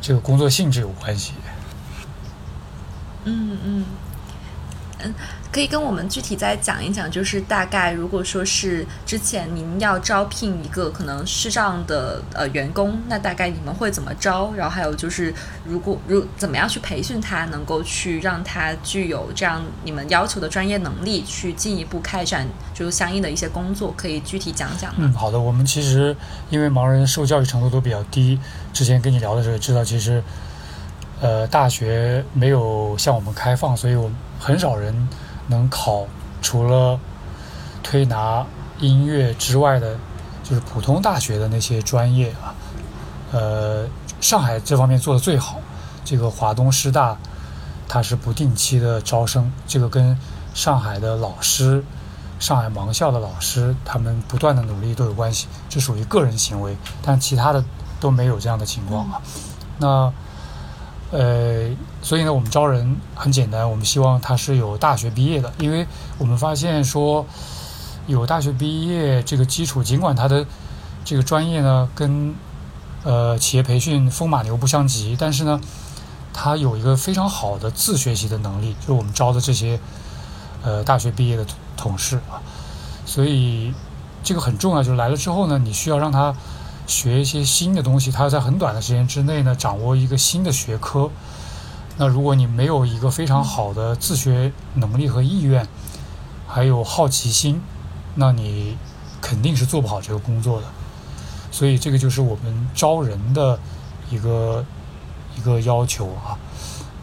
[0.00, 1.34] 这个工作性质有关系。
[3.24, 3.84] 嗯嗯嗯。
[5.52, 14.52] 可以跟我们具体再讲一讲，就是大概如果说是之前您要招聘一个可能视障的呃员工，那大概你们会怎么招？
[14.56, 15.34] 然后还有就是
[15.64, 25.00] 如果如怎么样去培训他，能够去让他具有这样你们要求的专业能力，去进一步开展就是相应的一些工作，可以具体讲讲吗？
[25.00, 25.38] 嗯，好的。
[25.38, 26.16] 我们其实
[26.50, 28.38] 因为盲人受教育程度都比较低，
[28.72, 30.22] 之前跟你聊的时候知道，其实
[31.20, 34.10] 呃大学没有向我们开放，所以我
[34.42, 35.08] 很少人。
[35.48, 36.06] 能考
[36.40, 36.98] 除了
[37.82, 38.46] 推拿
[38.78, 39.98] 音乐之外的，
[40.42, 42.54] 就是普通大学的那些专业啊，
[43.32, 43.86] 呃，
[44.20, 45.58] 上海这方面做的最好。
[46.04, 47.18] 这个华东师大，
[47.88, 50.16] 它是不定期的招生，这个跟
[50.54, 51.84] 上海的老师、
[52.38, 55.48] 上海盲校的老师他们不断的努力都有关系。
[55.68, 57.62] 这属于个人行为，但其他的
[58.00, 59.20] 都没有这样的情况啊。
[59.78, 60.12] 那。
[61.14, 61.68] 呃，
[62.02, 65.86] 所以呢，我们招人很简单，我们希望他是有大学毕业的，因为
[66.18, 67.24] 我们发现说，
[68.08, 70.44] 有大学毕业这个基础，尽管他的
[71.04, 72.34] 这个专业呢跟
[73.04, 75.60] 呃企业培训风马牛不相及，但是呢，
[76.34, 79.78] 他有一个非常好的自学习的能力，就是我们招的这些
[80.62, 82.42] 呃大学毕业的同事啊，
[83.06, 83.72] 所以
[84.24, 86.34] 这个很重要，就是来了之后呢，你需要让他。
[86.84, 91.08] 学一些新的东西，他要在很短的时间之内呢，掌握一个新的学科。
[91.96, 95.66] 那如果你没有一个非常好的自学能力和意愿，
[96.46, 97.60] 还有好奇心，
[98.14, 98.76] 那你
[99.20, 100.66] 肯定是做不好这个工作的。
[101.50, 103.58] 所以这个就是我们招人的
[104.10, 104.64] 一个
[105.36, 106.38] 一个要求啊。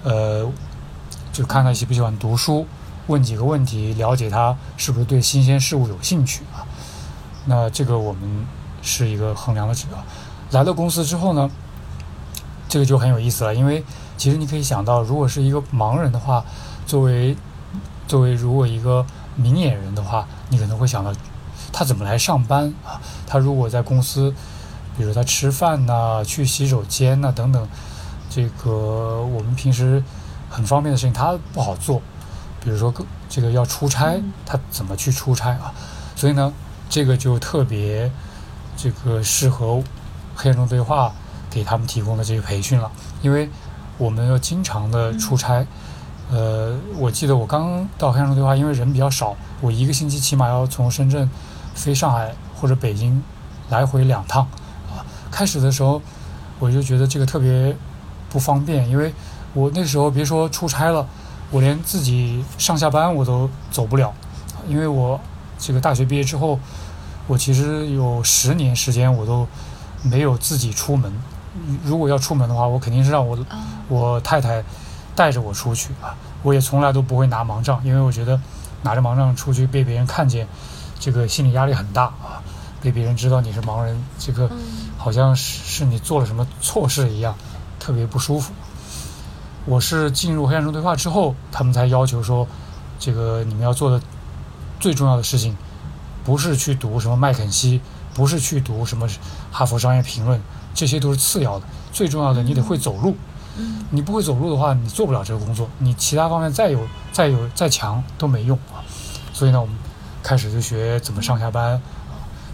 [0.04, 0.49] 呃，
[1.32, 2.65] 就看他喜不喜欢读书，
[3.08, 6.65] 问几个问题，了解他是不是对新鲜事物有兴趣啊。
[7.45, 8.45] 那这个我们。
[8.82, 10.02] 是一个衡量的指标。
[10.52, 11.52] 来到公司之后呢，
[12.69, 13.54] 这个就很有意思了。
[13.54, 13.84] 因为
[14.19, 16.43] 其实你可以想到，如果是一个盲人的话，
[16.86, 17.36] 作为
[18.05, 19.05] 作为如果一个
[19.38, 21.13] 明眼人的话，你可能会想到
[21.71, 22.99] 他怎么来上班啊？
[23.25, 24.34] 他如果在公司，
[24.97, 27.67] 比如他吃饭呐、去洗手间呐等等，
[28.29, 30.03] 这个我们平时
[30.49, 32.01] 很方便的事情，他不好做。
[32.62, 32.93] 比如说
[33.29, 35.73] 这个要出差，他怎么去出差啊？
[36.15, 36.53] 所以呢，
[36.89, 38.12] 这个就特别。
[38.82, 39.84] 这个适合
[40.38, 41.12] 黑暗中对话
[41.49, 42.89] 给他们提供的这个培训了，
[43.21, 43.49] 因为
[43.99, 45.63] 我们要经常的出差。
[46.31, 51.29] 呃，我记得我刚到黑暗中对话，因为人比较少，我一个星期起码要从深圳
[51.75, 53.21] 飞上海或者北京
[53.69, 54.43] 来回两趟。
[54.89, 56.01] 啊，开始的时候
[56.59, 57.75] 我就觉得这个特别
[58.29, 59.13] 不方便，因为
[59.53, 61.05] 我那时候别说出差了，
[61.51, 64.13] 我连自己上下班我都走不了，
[64.67, 65.19] 因为我
[65.57, 66.59] 这个大学毕业之后，
[67.27, 69.47] 我其实有十年时间我都
[70.03, 71.12] 没有自己出门。
[71.83, 73.38] 如果要出门的话，我肯定是让我
[73.88, 74.63] 我太太
[75.15, 76.15] 带着我出去啊。
[76.43, 78.39] 我也从来都不会拿盲杖，因为我觉得
[78.83, 80.47] 拿着盲杖出去被别人看见，
[80.99, 82.41] 这个心理压力很大啊。
[82.81, 84.49] 被别人知道你是盲人，这个
[84.97, 87.35] 好像是是你做了什么错事一样，
[87.77, 88.53] 特别不舒服。
[89.65, 92.47] 我是进入黑暗中对话之后，他们才要求说，
[92.97, 94.01] 这个你们要做的
[94.79, 95.57] 最重要的事情，
[96.23, 97.81] 不是去读什么麦肯锡，
[98.13, 99.05] 不是去读什么
[99.51, 100.41] 哈佛商业评论，
[100.79, 101.65] 这些都是次要的。
[101.91, 103.13] 最重要的，你得会走路。
[103.89, 105.67] 你不会走路的话，你做不了这个工作。
[105.79, 106.79] 你其他方面再有、
[107.11, 108.79] 再有、再强都没用啊。
[109.33, 109.75] 所以呢，我们
[110.23, 111.81] 开始就学怎么上下班。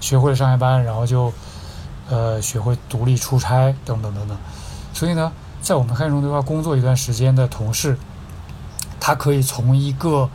[0.02, 1.32] 学会了上下班，然后就，
[2.10, 4.36] 呃，学会独立出差等等等等。
[4.92, 7.96] 所以呢，在我们黑中对话工作一段时间的同事，
[9.00, 10.28] 他可以从一个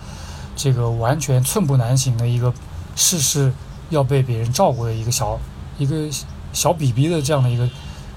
[0.54, 2.54] 这个完全寸步难行的一个
[2.94, 3.52] 事事
[3.88, 5.36] 要被别人照顾的一个小
[5.76, 6.08] 一个
[6.52, 7.68] 小 BB 的这样的一个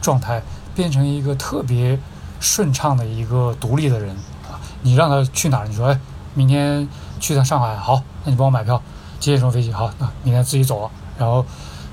[0.02, 0.41] 状态，
[0.76, 2.00] 变成一个特别
[2.39, 4.60] 顺畅的一个独立的人啊。
[4.82, 5.67] 你让他去哪儿？
[5.67, 6.00] 你说，哎，
[6.34, 6.88] 明天
[7.19, 8.82] 去趟上海，好，那你帮我买票，
[9.19, 9.72] 几点钟飞机？
[9.72, 10.91] 好，那明天自己走了。
[11.17, 11.46] 然后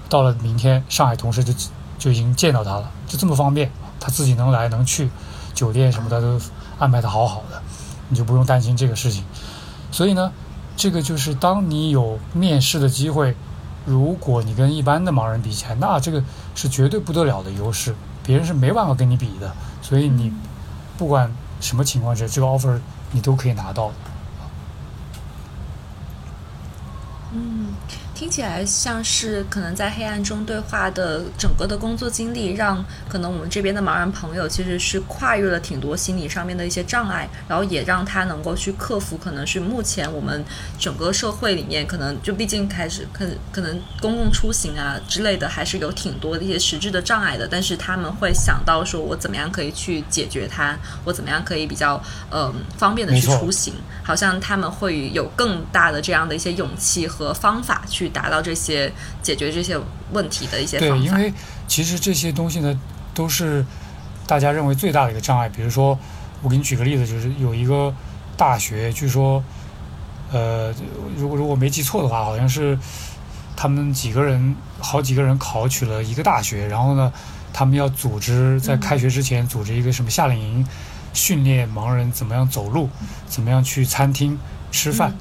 [0.08, 1.52] 到了明天，上海同事就
[1.98, 5.10] 就已经见到他了，就这么方便，他自己能来能去，
[5.54, 6.40] 酒店什么的都
[6.78, 7.62] 安排的好好的，
[8.08, 9.24] 你就不用担心这个事情。
[9.92, 10.32] 所以呢，
[10.76, 13.36] 这个就是当你有面试的机会，
[13.90, 16.22] 如果你跟一般的盲人比起来，那这个
[16.54, 19.52] 是绝对不得了的优势，别人是没办法跟你比的。
[19.82, 20.32] 所以你
[20.96, 21.28] 不管
[21.60, 22.78] 什么情况下，这个 offer
[23.10, 23.90] 你都可以拿到。
[27.32, 27.74] 嗯。
[28.20, 40.44] 听起来像是可能在黑暗中对话的整个的工作经历，让可能我们这边的盲人朋友其实是跨越了挺多心理上面的一些障碍，然后也让他能够去克服，可能是目前我们
[40.78, 58.09] 整个社会里面可能就毕竟开始可可能公共出行啊之类的还是有挺多的一些实质的障碍的，但是他们会想到说我怎么样可以去解决它，我怎么样可以比较呃方便的去出行，好像他们会有更大的这样的一些勇气和方法去。
[58.10, 58.92] 达到这些
[59.22, 59.78] 解决这些
[60.12, 61.32] 问题的一些对，因为
[61.66, 62.78] 其实这些东西呢，
[63.14, 63.64] 都是
[64.26, 65.48] 大家认为最大的一个障碍。
[65.48, 65.98] 比如说，
[66.42, 67.94] 我给你举个例子，就是有一个
[68.36, 69.42] 大学，据说，
[70.32, 70.74] 呃，
[71.16, 72.78] 如果如果没记错的话，好像是
[73.56, 77.12] 他们几个人，好几个人考取了一个大学，然后呢，
[77.52, 80.66] 他们要组织在开学之前组织一个什么夏令营，
[81.12, 82.88] 训练盲人怎么样走路，
[83.26, 84.38] 怎么样去餐厅
[84.70, 85.14] 吃饭，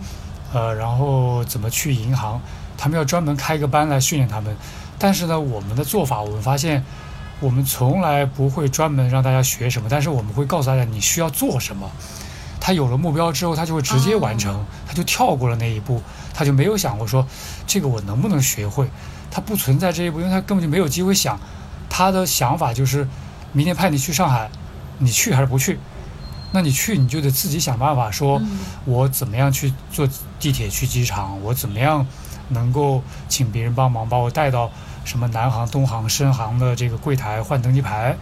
[0.54, 2.42] 呃，然后怎么去银行。
[2.80, 4.56] 他们要专门开一个班来训练他们，
[4.98, 6.82] 但是呢，我们的做法，我们发现，
[7.42, 11.92] 我们从来不会专门让大家学什么，但是我们会告诉大家你需要做什么。
[12.62, 16.02] 他有了目标之后，他就会直接完成，他就跳过了那一步，
[16.34, 17.28] 他就没有想过说
[17.68, 18.90] 这个我能不能学会，
[19.30, 21.38] 他不存在这一步，因为他根本就没有机会想。
[21.90, 23.06] 他的想法就是，
[23.52, 24.50] 明天派你去上海，
[25.00, 25.80] 你去还是不去？
[26.52, 28.42] 那你去，你就得自己想办法，说
[28.86, 30.08] 我怎么样去坐
[30.40, 32.06] 地铁去机场，我怎么样。
[32.50, 34.70] 能够请别人帮忙把我带到
[35.06, 38.16] 什么南航、东航、深航的这个柜台换登机牌，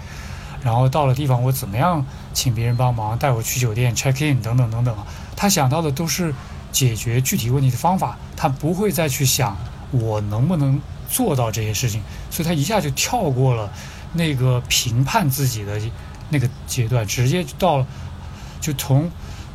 [0.62, 4.96] 然后到了地方我怎么样请别人帮忙带我去酒店 check in 等等等等。
[5.36, 6.34] 他想到的都是
[6.72, 9.58] 解决具体问题的方法，他不会再去想
[9.92, 13.70] 我能不能做到这些事情，所以他一下就跳过了
[14.14, 15.82] 那个评判自己的
[16.30, 17.86] 那个阶段，直接到
[18.60, 19.10] 就从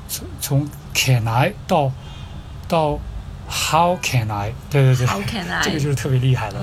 [0.08, 1.92] 从从 can I 到
[2.68, 2.98] 到。
[3.52, 4.54] How can I？
[4.70, 6.58] 对对对，How can I？，这个就是特别厉害的。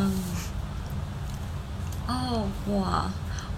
[2.07, 3.07] 哦哇，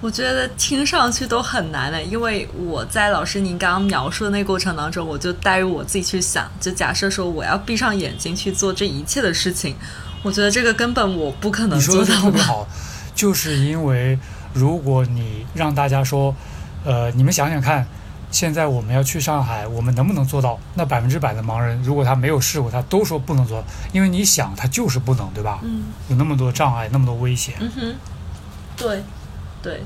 [0.01, 9.75] 我觉得听上去都很难的，因为我在老师您刚刚描述的那个过程当中，我就带入我自己去想，就假设说我要闭上眼睛去做这一切的事情，
[10.23, 12.67] 我觉得这个根本我不可能做到。
[13.15, 14.19] 就是因为
[14.53, 16.35] 如果你让大家说，
[16.83, 17.87] 呃，你们想想看。
[18.31, 20.57] 现在我们要去上海，我们能不能做到？
[20.75, 23.61] 那百分之百的盲人，如果他没有试过，他都说不能做，
[23.91, 25.59] 因为你想，他就是不能，对吧？
[25.63, 25.83] 嗯。
[26.07, 27.55] 有那么多障碍，那么多危险。
[27.59, 27.95] 嗯哼。
[28.77, 29.03] 对，
[29.61, 29.83] 对。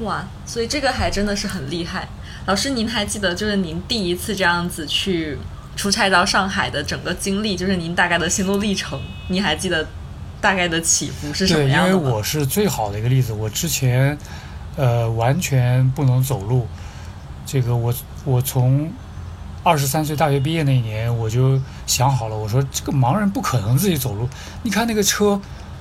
[0.00, 2.08] 哇，所以这个还真的是很厉害。
[2.46, 5.38] 老师，您还记得就是您第一次这样子去
[5.76, 9.86] 出差到上海的整个经历，就是您大概的心路历程，你还记得
[10.40, 14.18] 大概的起伏是什么样的对，因为我是最好的一个例子，我之前。
[14.80, 16.66] 呃，完全不能走路。
[17.44, 17.92] 这个我
[18.24, 18.90] 我从
[19.62, 24.26] 二十三岁大学毕业那一年，我就想好了，我说这个盲人不可能自己走路。
[24.62, 25.38] 你看那个车，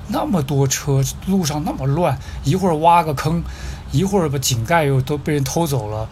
[0.10, 3.42] 那么多车，路上那么乱，一会儿挖个坑，
[3.94, 6.06] 一会儿把井盖又都被人偷走了，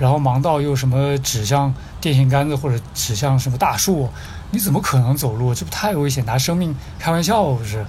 [0.00, 4.08] 然后盲道又什么指向电线杆子或者指向什么大树，
[4.50, 5.54] 你怎么可能走路？
[5.54, 7.86] 这不太危险，拿生命开玩笑不是？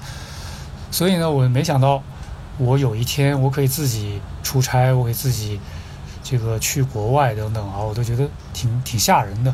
[0.92, 2.04] 所以呢，我没想到
[2.58, 5.60] 我有一天我可以自己出差，我可以自己
[6.24, 9.54] 这个去国外等等啊，我都觉得挺挺吓人的。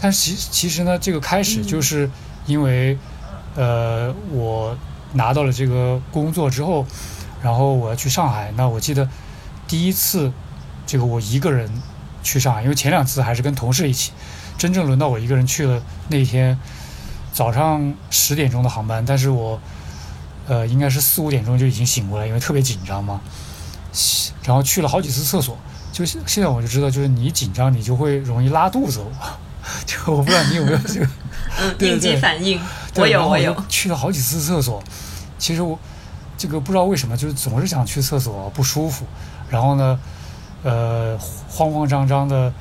[0.00, 2.10] 但是其其实呢，这个开始就是
[2.46, 2.98] 因为
[3.54, 4.76] 呃我
[5.12, 6.86] 拿到了这个工作之后，
[7.42, 9.08] 然后我要去上海，那我记得
[9.66, 10.32] 第一次
[10.86, 11.70] 这个我一个人。
[12.24, 14.12] 去上海，因为前两次还是跟同事一起，
[14.56, 16.56] 真正轮到我一个人去了那天
[17.32, 19.60] 早上十点钟的航班，但是我
[20.52, 23.22] 呃应该是四五点钟就已经醒过来，因为特别紧张嘛，
[24.44, 25.56] 然后去了好几次厕所，
[25.92, 29.00] 就现在我就知道，就是你紧张你就会容易拉肚子，
[29.86, 31.06] 就我不知道你有没有这个
[31.58, 32.60] 嗯 应激反应，
[32.96, 34.82] 我有我有去了好几次厕所，
[35.38, 35.78] 其实我
[36.36, 39.06] 这个不知道为什么就是总是想去厕所不舒服，
[39.48, 39.98] 然后呢。
[40.64, 42.52] 呃，慌慌张张的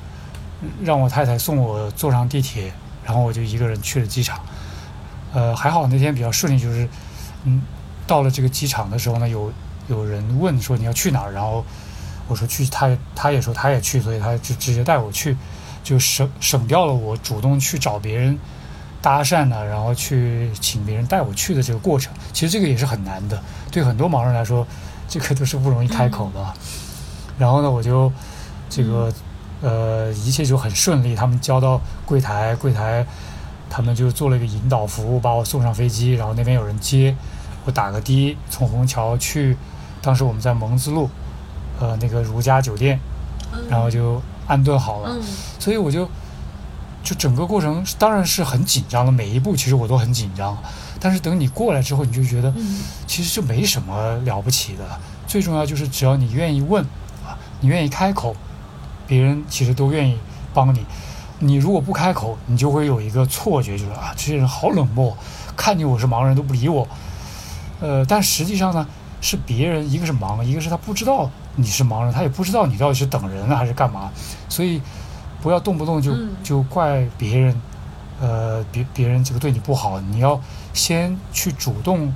[0.84, 2.74] 让我太太送我坐上地铁，
[3.06, 4.40] 然后我就一个人去了机场。
[5.34, 6.90] 呃，还好那天比较顺利，就是
[7.44, 7.62] 嗯，
[8.12, 9.50] 到了这个机场的时候呢，有
[9.88, 11.64] 有人问说你要去哪儿，然后
[12.28, 15.38] 我说去，他他也说他也去，所以他就直接带我去，
[15.82, 18.38] 就省省掉了我主动去找别人
[19.02, 22.12] 搭讪呢，然后去请别人带我去的这个过程。
[22.34, 23.42] 其实这个也是很难的，
[23.72, 24.68] 对很多盲人来说，
[25.08, 26.54] 这个都是不容易开口的。
[27.38, 28.12] 然后呢，我就
[28.70, 29.10] 这个
[29.62, 31.16] 呃，一切就很顺利。
[31.16, 33.06] 他们交到柜台，柜台
[33.70, 36.14] 他们就做了一个引导服务，把我送上飞机。
[36.16, 37.16] 然后那边有人接
[37.66, 39.58] 我，打个的，从虹桥去。
[40.02, 41.10] 当时我们在蒙自路，
[41.80, 43.00] 呃，那个如家酒店，
[43.70, 45.16] 然后就安顿好了。
[45.60, 46.10] 所以我就
[47.04, 50.58] 就整个过程当然是很紧张的，每一步其实我都很紧张。
[51.00, 52.52] 但是等你过来之后，你就觉得
[53.06, 54.84] 其实就没什么了不起的。
[55.28, 56.84] 最重要就是只要你愿意问
[57.24, 57.38] 啊。
[57.60, 58.36] 你愿意开口，
[59.06, 60.18] 别人其实都愿意
[60.52, 60.84] 帮你。
[61.38, 65.16] 你如果不开口，你就会有一个错觉，就是啊，这些人好冷漠，
[65.56, 66.88] 看见我是盲人都不理我。
[67.82, 68.88] 呃，但实际上呢，
[69.20, 74.10] 是别人，一个是忙，一个是他不知道你是盲人，他也不知道你到底是等人还是干嘛。
[74.48, 74.82] 所以
[75.42, 77.62] 不要动不动就就怪别人，
[78.22, 80.40] 呃，别别人这个对你不好，你要
[80.74, 82.14] 先去主动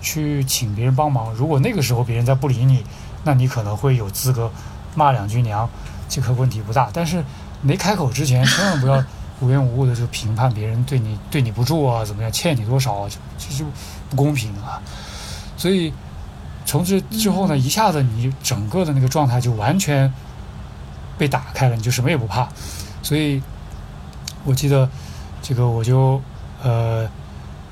[0.00, 1.34] 去请别人帮忙。
[1.34, 2.82] 如果那个时候别人再不理你，
[3.24, 4.50] 那你可能会有资格。
[4.96, 5.68] 骂两句娘，
[6.08, 6.90] 这个问题不大。
[6.92, 7.24] 但是
[7.62, 9.00] 没开口之前，千万不要
[9.40, 13.64] 无缘无故的就评判别人对你对你不住啊，怎么样，欠你多少，这就
[14.08, 14.80] 不公平啊。
[15.56, 15.92] 所以
[16.64, 20.12] 从这之后呢，一下子你整个的那个状态就完全
[21.18, 22.48] 被打开了，你就什么也不怕。
[23.02, 23.42] 所以
[24.44, 24.88] 我记得
[25.42, 26.20] 这个，我就
[26.62, 27.08] 呃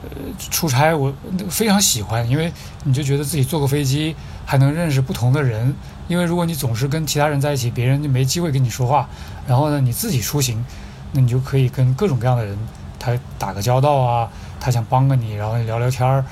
[0.02, 0.08] 呃
[0.50, 1.12] 出差，我
[1.48, 2.52] 非常喜欢，因为
[2.84, 5.74] 你就觉得自己坐个飞机还能认识不同的人。
[6.08, 9.06] 因为如果你总是跟其他人在一起，别人就没机会跟你说话。
[9.46, 10.64] 然后呢，你自己出行，
[11.12, 12.56] 那你就可以跟各种各样的人
[12.98, 14.28] 他打个交道啊，
[14.60, 16.24] 他想帮个你，然后聊聊天儿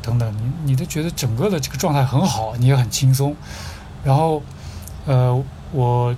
[0.00, 3.34] 等等，你你都觉得整个的这个状态很好，你也很轻松。
[4.04, 4.42] 然后，
[5.06, 6.14] 呃，我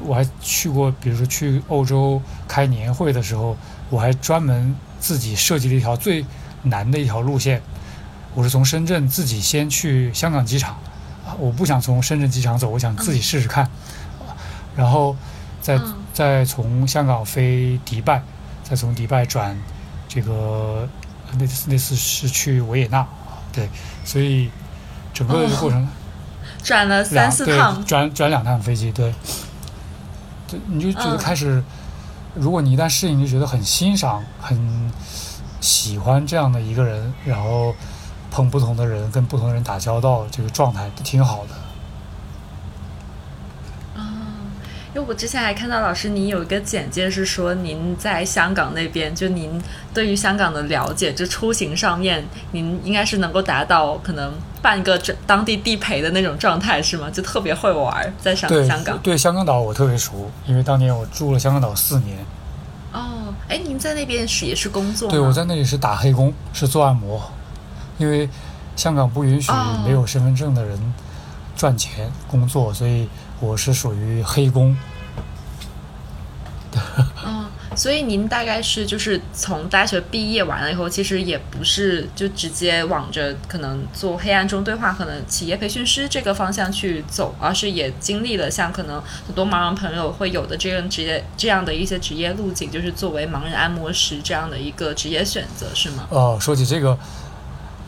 [0.00, 3.56] 我还去过，比如说去欧洲开年会的时候，
[3.90, 6.24] 我还专门自己设计了一条最
[6.62, 7.62] 难的一条路线，
[8.34, 10.76] 我是从深圳自己先去香港机场。
[11.38, 13.68] 我不想从深圳机场走，我想自己试试看，
[14.74, 15.14] 然后
[15.60, 15.78] 再
[16.18, 18.20] 再从香港飞迪拜，
[18.64, 19.56] 再从迪拜转
[20.08, 20.88] 这个
[21.38, 23.06] 那次那次是去维也纳，
[23.52, 23.68] 对，
[24.04, 24.50] 所以
[25.14, 25.88] 整个的过程
[26.64, 29.14] 转了三四趟，转转两趟飞机，对，
[30.48, 31.62] 对，你就觉得开始，
[32.34, 34.92] 如果你一旦适应，就觉得很欣赏、很
[35.60, 37.72] 喜欢这样的一个人，然后。
[38.30, 41.54] 碰不同的人，跟不同的人打交道，这个状态都挺好的。
[44.94, 49.60] 因为我之前还看到老师，您有一个简介是说您在香港那边，就您
[49.92, 54.32] 对于香港的了解，就出行上面，您应该是能够达到可能
[54.62, 57.10] 半个当地地陪的那种状态，是吗？
[57.10, 58.98] 就特别会玩，在香香港。
[58.98, 62.18] 对香港岛我特别熟，因为当年我住了香港岛四年。
[62.92, 65.10] 哦，哎，您在那边是也是工作？
[65.10, 67.30] 对，我在那里是打黑工，是做按摩。
[67.98, 68.28] 因为
[68.74, 69.52] 香港不允许
[69.84, 70.78] 没有身份证的人
[71.56, 73.08] 赚钱工作，所以
[73.40, 74.76] 我是属于黑工。
[77.24, 96.06] 嗯，所以您大概是就是从大学毕业完了以后，其实也不是就直接往着可能做黑暗中对话，可能企业培训师这个方向去走，而是也经历了像可能很多盲人朋友会有的这样职业这样的一些职业路径，就是作为盲人按摩师这样的一个职业选择，是吗？
[96.10, 96.96] 哦，说起这个。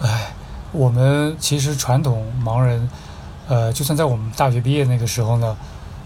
[0.01, 0.33] 哎，
[0.73, 2.89] 我们其实传统盲人，
[3.51, 5.57] 呃，就算在我们大学毕业那个时候呢，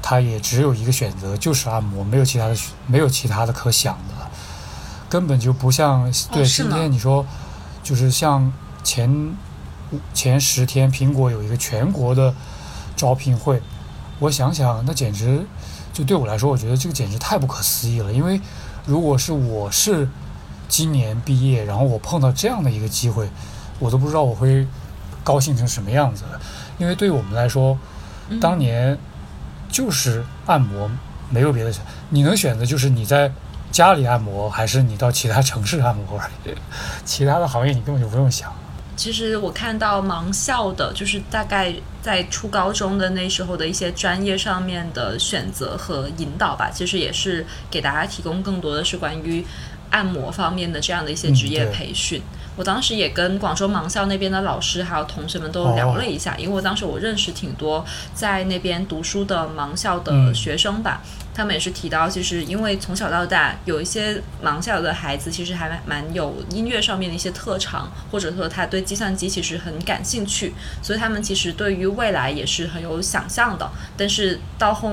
[0.00, 4.14] 他也只有一个选择，就是按摩，没有其他的，没有其他的可想的，
[5.10, 7.26] 根本就不像对今天你说，
[7.82, 8.50] 就是像
[8.82, 9.36] 前
[10.14, 12.34] 前十天苹果有一个全国的
[12.96, 13.60] 招聘会，
[14.20, 15.44] 我想想，那简直
[15.92, 18.10] 就对我来说，我觉得这个简直太不可思议了。
[18.10, 18.40] 因为
[18.86, 20.08] 如果是我是
[20.66, 23.28] 今年毕业，然后我碰到这样的一个机会，
[23.78, 24.66] 我都不知道我会
[25.22, 26.24] 高兴成什么样子。
[26.78, 27.78] 因为对于我们来说，
[28.28, 28.96] 嗯当年
[29.68, 30.90] 就是按摩，
[31.30, 33.30] 没有别的选，你能选择就是你在
[33.70, 36.54] 家里按摩，还是你到其他城市按摩而已。
[37.04, 38.52] 其他的行业你根本就不用想。
[38.96, 49.44] 其实我看到盲校的，就是大概在初高中的那时候的一些专业上面的选择和引导吧，其实也是给大家提供更多的是关于
[49.90, 52.22] 按摩方面的这样的一些职业培训。
[52.56, 57.84] 我当时也跟广州盲校那边的老师还有同学们都聊了一下，因为我当时我认识挺多
[58.14, 61.02] 在那边读书的盲校的嗯学生吧，
[61.34, 73.68] 他们也是提到，其实因为从小到大有一些盲校的孩子，其实还蛮蛮有音乐上面的一些特长，或者说他对计算机其实很感兴趣，所以他们其实对于未来也是很有想象的。
[73.96, 74.90] 但是到后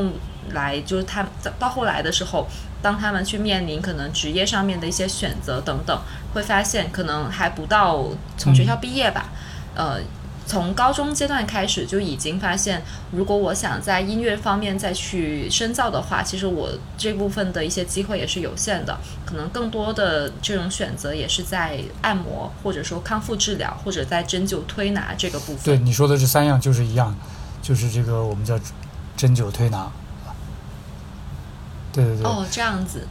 [0.53, 1.25] 来，就是他
[1.59, 2.47] 到后来的时候，
[2.81, 6.01] 当他们去面临可能职业上面的一些选择等等，
[6.33, 8.05] 会发现可能还不到
[8.37, 9.29] 从学校毕业吧，
[9.75, 9.99] 呃。
[10.47, 25.63] 从高中阶段开始就已经发现，如果我想在音乐方面再去深造的话，其实我这部分的一些机会也是有限的，可能更多的这种选择也是在按摩，或者说康复治疗，或者在针灸推拿这个部分。
[25.63, 27.15] 对你说的这三样就是一样，
[27.61, 28.59] 就是这个我们叫
[29.15, 29.89] 针灸推拿。
[31.93, 33.07] 对对对，哦，这样子，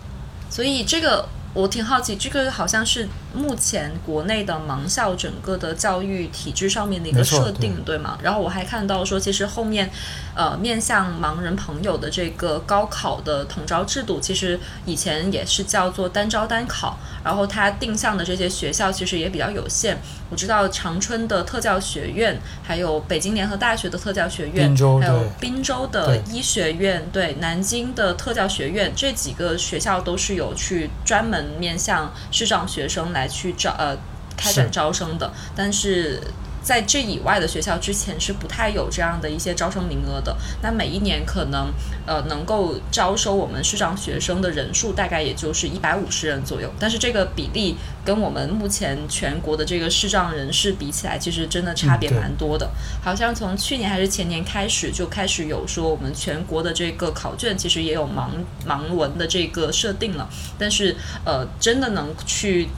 [0.48, 8.18] 所以这个我挺好奇，这个好像是目前国内的盲校整个的教育体制上面的一个设定，对吗？
[8.22, 9.90] 然后我还看到说，其实后面
[10.34, 19.98] 呃面向盲人朋友的这个高考的统招制度，其实以前也是叫做单招单考，然后它定向的这些学校其实也比较有限。
[20.30, 33.96] 我知道长春的特教学院，还有北京联合大学的特教学院，还有滨州的医学院，对南京的特教学院，这几个学校都是有去专门面向视障学生来去招呃
[34.36, 36.22] 开展招生的，但是。
[36.62, 40.36] 在这以外的学校之前是不太有这样的一些招生名额的。
[40.62, 41.72] 那每一年可能
[42.06, 52.70] 呃能够招收我们视障学生的人数大概也就是一百五十人左右，但是这个比例跟我们目前全国的这个视障人士比起来，其实真的差别蛮多的。
[53.02, 58.28] 好像从去年还是前年开始就开始有说我们全国的这个考卷其实也有盲
[58.66, 62.68] 盲文的这个设定了，但是呃真的能去。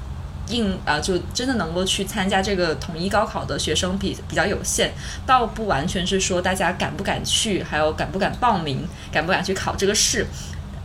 [0.48, 4.90] 应啊、就真的能够去参加这个统一高考的学生比比较有限，
[5.26, 10.26] 倒不完全是说大家敢不敢去，还有敢不敢报名，敢不敢去考这个试。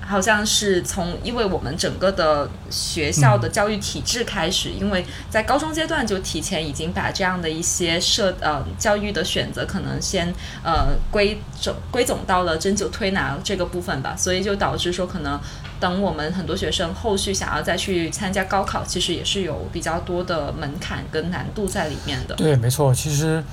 [0.07, 10.33] 好像是从，因为我们整个的学校的教育体制开始，因为在高中阶段就提前已经把这样的一些设呃教育的选择，可能先
[10.63, 15.37] 呃归总归总到了针灸推拿这个部分吧，所以就导致说可能
[15.79, 22.35] 等我们很多学生后续想要再去参加高考，其实也是有比较多的门槛跟难度在里面的。
[22.35, 22.95] 对，没错。
[22.95, 23.43] 其实，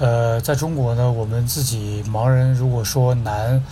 [0.00, 3.62] 呃，在中国呢，我们自己盲人如果说难，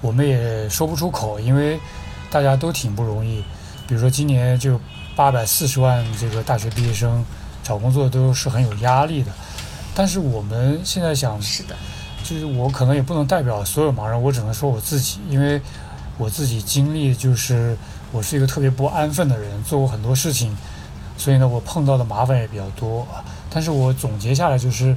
[0.00, 1.78] 我们也说不出口，因为
[2.30, 3.42] 大家都挺不容易。
[3.86, 4.78] 比如说今年就
[5.16, 7.24] 八百四十万这个大学毕业生
[7.62, 9.32] 找工作都是很有压力的。
[9.94, 11.74] 但是我们现在想，是的，
[12.22, 15.60] 就是我可能也不能代表所有盲人，我只能说我自己，因为
[16.16, 17.76] 我自己经历就是
[18.12, 20.56] 我是一个特别不安分的人，做过很多事情，
[21.16, 23.04] 所以呢，我碰到的麻烦也比较多。
[23.50, 24.94] 但是我总结下来就是，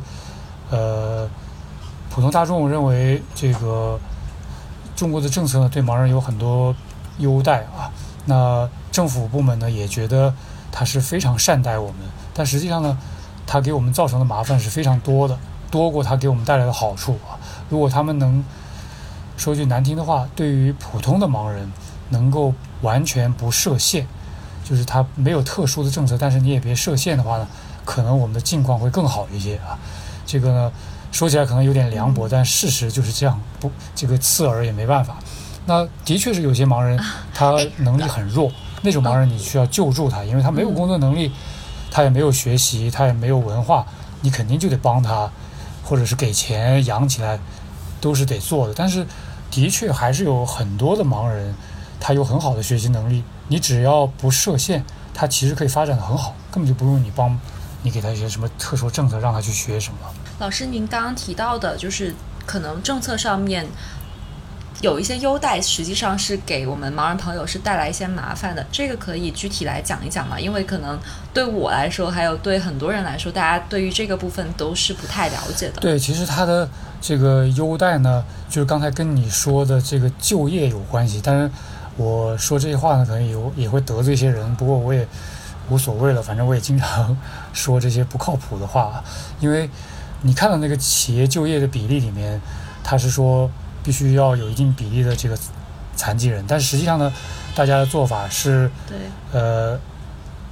[0.70, 1.28] 呃，
[2.10, 4.00] 普通大众认为这个
[5.02, 6.76] 中国的政策呢对盲人有很多
[7.18, 7.90] 优待啊，
[8.26, 10.32] 那政府部门呢也觉得
[10.72, 11.96] 他是非常善待我们，
[12.36, 12.96] 但实际上呢，
[13.48, 15.36] 他给我们造成的麻烦是非常多的，
[15.72, 17.34] 多过他给我们带来的好处啊。
[17.68, 18.46] 如果他们能
[19.38, 21.72] 说句难听的话，对于普通的盲人
[22.10, 24.06] 能够完全不设限，
[24.64, 27.48] 就是他没有特殊的政策，但是你也别设限的话呢，
[27.84, 29.80] 可能我们的境况会更好一些啊。
[30.28, 30.72] 这个呢，
[31.12, 35.18] 说起来可能有点凉薄，但事实就是这样，不，这个刺耳也没办法。
[35.66, 37.00] 那的确是有些盲人
[37.34, 38.52] 他能力很弱，
[38.82, 41.32] 那种盲人你需要救助他，因为他没有工作能力，
[41.92, 43.86] 他也没有学习，他也没有文化，
[44.22, 45.30] 你肯定就得帮他，
[45.84, 47.38] 或者是给钱养起来，
[48.00, 48.74] 都是得做的。
[48.74, 49.06] 但是
[49.52, 51.54] 的确还是有很多的盲人，
[52.00, 54.84] 他有很好的学习能力，你只要不设限，
[55.14, 57.38] 他其实可以发展的很好，根本就不用你帮，
[57.84, 60.00] 你给他一些什么特殊政策让他去学什么。
[60.42, 62.16] 老师，您刚刚提到的，就是
[62.48, 63.64] 可能政策上面
[64.82, 68.66] 有一些优待，实际上是给我们盲人朋友是带来一些麻烦的。
[68.72, 70.40] 这个可以具体来讲一讲吗？
[70.40, 71.00] 因为可能
[71.32, 75.80] 对我来说，还有对很多人来说，大家对于这个部分都是不太了解的。
[75.80, 76.68] 对，其实它的
[77.00, 81.22] 这个优待呢，就是刚才跟你说的这个就业有关系。
[81.24, 81.52] 但是
[81.98, 85.08] 我说这些话呢，可能有也会得罪一些人，不过我也
[85.70, 87.16] 无所谓了，反正我也经常
[87.54, 89.04] 说这些不靠谱的话，
[89.40, 89.70] 因为
[90.22, 92.40] 你看到那个企业就业的比例里面，
[92.84, 93.50] 他是说。
[93.84, 95.36] 必须要有一定比例的这个
[95.96, 97.12] 残疾人，但实际上呢，
[97.56, 98.96] 大家的做法是，对，
[99.32, 99.76] 呃，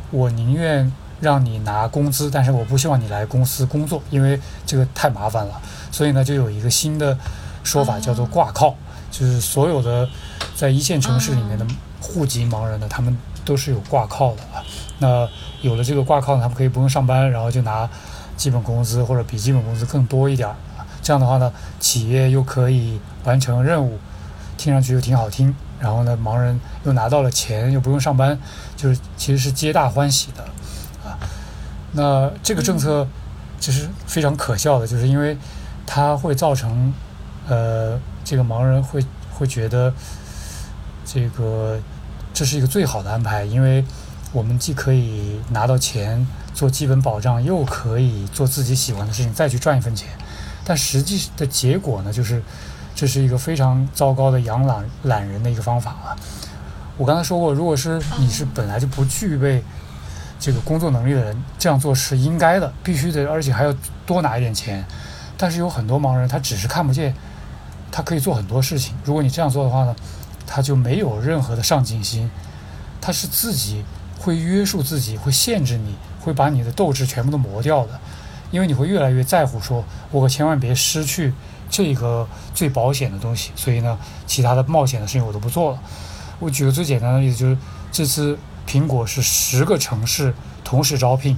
[0.10, 0.92] 我宁愿
[1.22, 5.62] 让你拿工资，但是我不希望你来公司工作，因为这个太麻烦了。
[5.92, 7.16] 所以呢，就有一个新的
[7.64, 8.76] 说法叫做挂靠，
[9.12, 10.10] 就是所有的
[10.56, 11.64] 在一线城市里面的
[12.02, 13.16] 户籍盲人呢，他们
[13.46, 14.66] 都是有挂靠的啊。
[14.98, 15.30] 那
[15.62, 17.88] 有了这个挂靠呢，他们可以不用上班，然后就拿
[18.40, 20.56] 基本工资或者比基本工资更多一点儿。
[21.02, 24.00] 这样的话呢，企业又可以完成任务，
[24.58, 25.54] 听上去又挺好听。
[25.78, 28.38] 然后呢，盲人又拿到了钱，又不用上班，
[28.78, 30.44] 就是其实是皆大欢喜的
[31.08, 31.20] 啊。
[31.92, 33.06] 那这个政策
[33.60, 35.38] 其实非常可笑的，就是因为
[35.86, 36.94] 它会造成
[37.48, 39.94] 呃，这个盲人会会觉得
[41.06, 41.80] 这个
[42.34, 43.84] 这是一个最好的安排，因为
[44.32, 46.28] 我们既可以拿到钱
[46.60, 50.10] 做基本保障，又可以做自己喜欢的事情，再去赚一分钱。
[50.66, 52.44] 但实际的结果呢，就是
[52.94, 56.12] 这是一个非常糟糕的养懒懒人的一个方法啊！
[56.98, 59.64] 我刚才说过，如果是你是本来就不具备
[60.38, 63.74] 这个工作能力的人，这样做是应该的，必须得，而且还要
[64.06, 64.86] 多拿一点钱。
[65.38, 67.16] 但是有很多盲人，他只是看不见，
[67.90, 68.94] 他可以做很多事情。
[69.06, 69.96] 如果你这样做的话呢，
[70.46, 72.30] 他就没有任何的上进心，
[73.00, 73.86] 他是自己
[74.20, 78.00] 会约束自己，会限制你，会把你的斗志全部都磨掉的。
[78.52, 81.32] 因为你会越来越在乎，说我可千万别失去
[81.70, 83.96] 这个最保险的东西，所以呢，
[84.26, 85.80] 其他的冒险的事情我都不做了。
[86.40, 87.58] 我举个最简单的例子，就是
[87.92, 91.38] 这次苹果是十个城市同时招聘，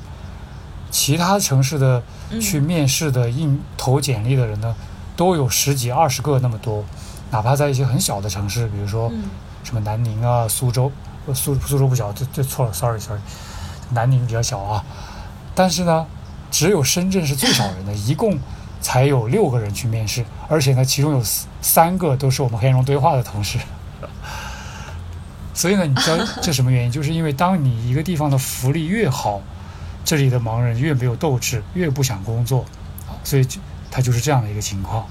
[0.89, 2.01] 其他城市的
[2.39, 4.73] 去面试的应投简历的人呢，
[5.17, 6.85] 都有十几二十个那么多，
[7.31, 9.11] 哪怕在一些很小的城市，比如说
[9.65, 10.89] 什么南宁啊、苏州，
[11.33, 13.19] 苏苏州不小，这这错了，sorry sorry，
[13.91, 14.83] 南宁比较小啊，
[15.53, 16.05] 但是呢。
[16.53, 18.37] 只有深圳是最少人的， 一共
[18.81, 21.23] 才有六个人去面试，而且呢，其中有
[21.61, 23.57] 三个都是我们黑龙对话的同事。
[25.53, 26.91] 所以呢，你知道 这什么原因？
[26.91, 29.41] 就是因为当你一个地方的福利越好，
[30.03, 32.65] 这里的盲人越没有斗志，越不想工作，
[33.07, 35.07] 啊，所以就他就是这样的一个情况。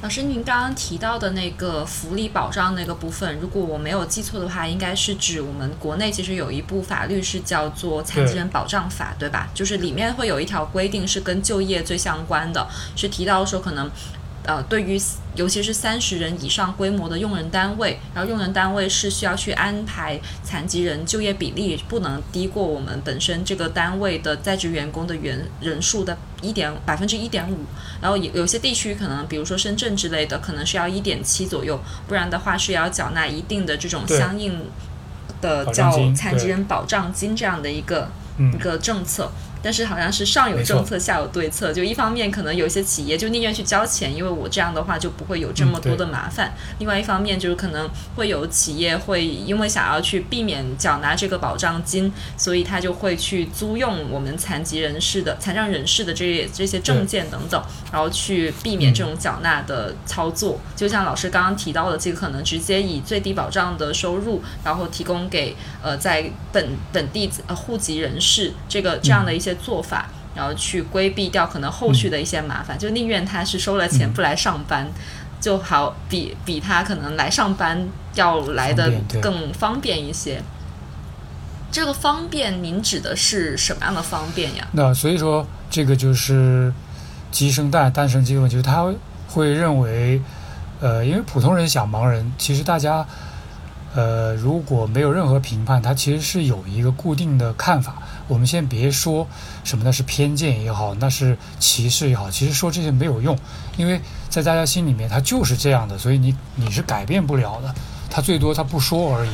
[0.00, 9.48] 老师，您刚刚提到的那个福利保障那个部分，如果我没有记错的话，应该是指我们国内其实有一部法律是叫做《残疾人保障法》，对吧？
[9.52, 13.90] 就是里面会有一条规定是跟就业最相关的，是提到说可能。
[14.48, 14.98] 呃，对于
[15.34, 27.58] 尤其是三十人以上规模的用人单位，然后用人单位是需要去安排残疾人就业比例不能低过我们本身这个单位的在职员工的原人数的一点百分之一点五，
[28.00, 34.64] 然后有有些地区可能比如说深圳之类的，可能是要一点七左右，不然的话是要缴纳一定的这种相应
[35.42, 38.10] 的叫残疾人保障金这样的一个
[38.54, 39.30] 一个政策。
[39.62, 41.72] 但是好像是上有政策，下有对策。
[41.72, 46.54] 就一方面，可能有些企业就宁愿去交钱，因为我这样的话就不会有这么多的麻烦。
[46.78, 57.60] 另外一方面，就是可能会有企业会因为想要去避免缴纳这个保障金，所以他就会去租用我们残疾人士的残障人士的这些这些证件等等，
[57.92, 60.60] 然后去避免这种缴纳的操作。
[60.76, 69.47] 就像老师刚刚提到的，这个可能直接以最低保障的收入，然后提供给呃在本本地呃户籍人士这个这样的一些。
[69.48, 74.86] 些做法，然后去规避掉可能后续的一些麻烦，就宁愿他是收了钱不来上班，
[75.40, 80.42] 就好比比他可能来上班要来的更方便一些。
[81.70, 84.66] 这个方便，您指的是什么样的方便呀？
[84.72, 86.72] 那所以说，这个就是
[87.30, 88.56] 鸡生蛋，蛋生鸡的问题。
[88.56, 88.86] 就是他
[89.28, 90.20] 会认为，
[90.80, 93.06] 呃，因为普通人想盲人，其实大家。
[93.94, 97.96] 呃，如果没有任何评判，他其实是有一个固定的看法。
[98.28, 99.26] 我们先别说
[99.64, 103.36] 什么那是偏见也好，那是歧视也好，其实说这些没有用，
[103.78, 107.74] 因为在大家心里面他就是这样的，所以你你是改变不了的。
[108.10, 109.30] 他最多他不说而已，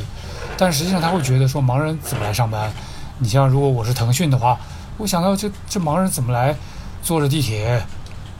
[0.57, 2.72] 但实际上他会觉得说盲人怎么来上班？
[3.18, 4.57] 你像如果我是腾讯的话，
[4.96, 6.55] 我想到这这盲人怎么来
[7.02, 7.84] 坐着地铁，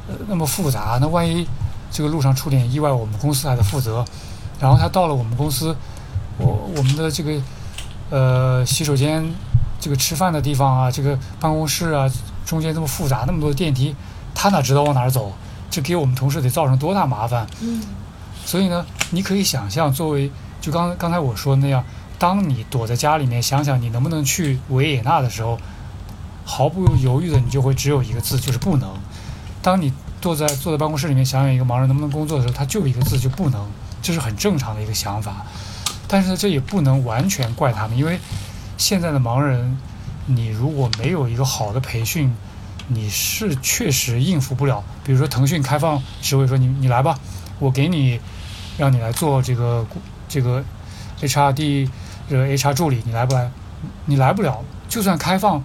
[0.07, 1.45] 呃，那么复杂，那万一
[1.91, 4.05] 这个路上出点意外，我们公司还得负责。
[4.61, 5.77] 然后他到了我们公司。
[6.39, 7.41] 我我们的这个
[8.11, 9.25] 呃洗手间，
[9.81, 12.11] 这个吃饭的地方啊，这个办公室啊，
[12.45, 13.95] 中间这么复杂，那么多电梯，
[14.35, 15.33] 他哪知道往哪儿走？
[15.71, 17.47] 这给我们同事得造成多大麻烦？
[17.61, 17.83] 嗯，
[18.45, 20.31] 所以呢，你可以想象，作为
[20.61, 21.85] 就刚刚才我说的那样，
[22.19, 25.59] 当你躲在家里面想想你能不能去维也纳的时候，
[26.45, 28.89] 毫不犹豫的你就会只有一个字，就是不能。
[29.63, 33.67] 当你坐在坐在办公室里面想想一个盲人能不能工作的时候，他就一个字，就不能，
[34.01, 35.45] 这是很正常的一个想法。
[36.07, 38.19] 但是，这也不能完全怪他们，因为
[38.77, 39.77] 现在的盲人，
[40.27, 42.33] 你如果没有一个好的培训，
[42.89, 44.85] 你是确实应付不了。
[45.05, 47.19] 比如说腾讯开放职位，说你你来吧，
[47.59, 48.21] 我给你，
[48.77, 49.87] 让你来做这个
[50.29, 50.63] 这个
[51.21, 51.89] HRD
[52.29, 53.51] 这个 HR 助理，你来不来？
[54.07, 54.63] 你来不了。
[54.89, 55.63] 就算开放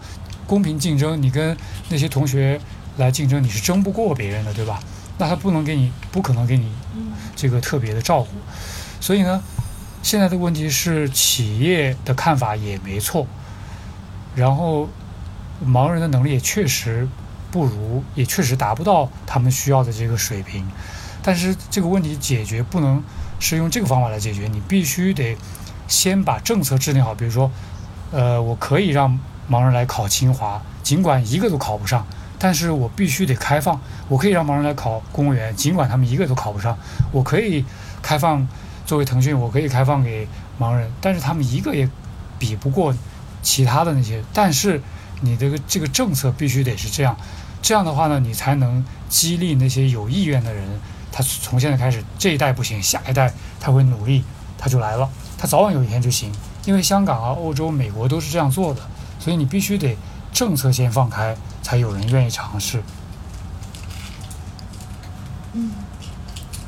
[0.48, 1.56] 公平竞争，你跟
[1.90, 2.60] 那些同学
[2.98, 4.80] 来竞争，你是争不过别人的，对吧？
[5.18, 6.72] 那他不能给你，不可能给你
[7.36, 8.30] 这个特别的照顾。
[9.02, 9.42] 所以呢，
[10.02, 13.28] 现在的问题是企业的看法也没错，
[14.36, 14.88] 然后。
[15.62, 17.06] 盲人的能力也确实
[17.52, 20.66] 不如，也确实达不到他们需要的这个水平。
[21.22, 23.04] 但是这个问题解决不能
[23.42, 25.36] 是用这个方法来解决，你必须得
[25.86, 27.14] 先把政策制定好。
[27.14, 27.52] 比如说，
[28.14, 29.20] 呃，我可以让
[29.52, 33.82] 盲人来考清华，尽管一个都考不上，但是我必须得开放。
[34.08, 36.78] 我可以让盲人来考公务员，尽管他们一个都考不上。
[37.12, 37.66] 我可以
[38.02, 38.48] 开放，
[38.90, 40.28] 作为腾讯，我可以开放给
[40.60, 41.88] 盲人，但是他们一个也
[42.40, 42.92] 比不过
[43.44, 44.24] 其他的那些。
[44.34, 44.82] 但是
[45.22, 47.16] 你这个这个政策必须得是这样，
[47.62, 50.68] 这样的话呢，你才能激励那些有意愿的人。
[51.12, 54.24] 他从现在开始，这一代不行，下一代他会努力，
[54.58, 55.08] 他就来了。
[55.38, 56.32] 他早晚有一天就行，
[56.66, 58.82] 因为香港啊、欧洲、美国都是这样做的。
[59.20, 59.96] 所以你必须得
[60.34, 62.82] 政策先放开，才有人愿意尝试。
[65.54, 65.70] 嗯，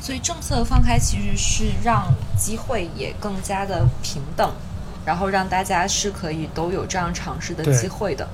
[0.02, 4.52] 所以政策放开其实是让机会也更加的平等。
[5.04, 8.28] 然后让大家是可以都有这样尝试的机会的，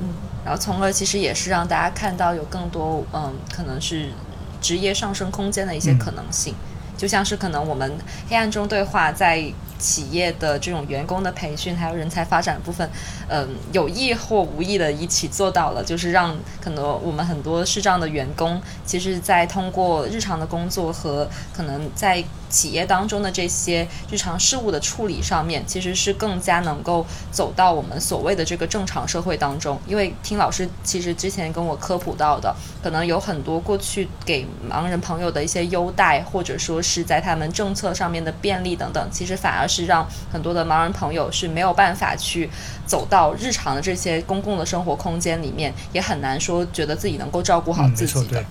[0.00, 0.08] 嗯，
[0.42, 4.10] 然后从而其实也是让大家看到有更多嗯，可能是
[4.58, 6.54] 职业上升空间的一些可能性，
[6.96, 7.92] 就像是可能我们
[8.30, 9.52] 黑暗中对话在。
[9.80, 12.88] 企业的这种员工的培训，还有人才发展部分，
[13.28, 29.80] 嗯，有意或无意的一起做到了，就是让可能我们很多视障的员工，其实，在通过日常的工作和可能在企业当中的这些日常事务的处理上面，其实是更加能够走到我们所谓的这个正常社会当中。
[29.86, 39.70] 因为听老师其实之前跟我科普到的，可能有很多过去给盲人朋友的一些优待，或者说是在他们政策上面的便利等等，其实反而。
[39.70, 42.50] 是让很多的盲人朋友是没有办法去
[42.84, 48.44] 走到日常的这些公共的生活空间里面，也很难说觉得自己能够照顾好自己的。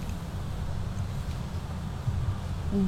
[2.72, 2.88] 嗯，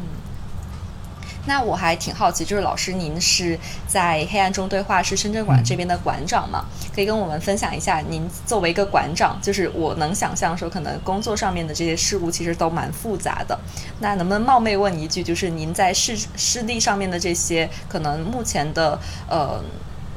[1.46, 6.66] 那我还挺好奇，就是老师您是在黑暗中对话是深圳馆这边的馆长嘛？
[6.94, 13.60] 可以跟我们分享一下，您作为一个馆长，就是我能想象说，可能工作上面的这些事务其实都蛮复杂的。
[14.00, 19.64] 那能不能冒昧问一句，就是您在视视力上面的这些，可能目前的呃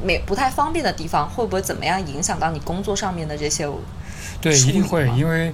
[0.03, 3.69] 没不太方便的地方，会不会怎么样影响到你工作上面的这些？
[4.41, 5.53] 对，一定会，因为。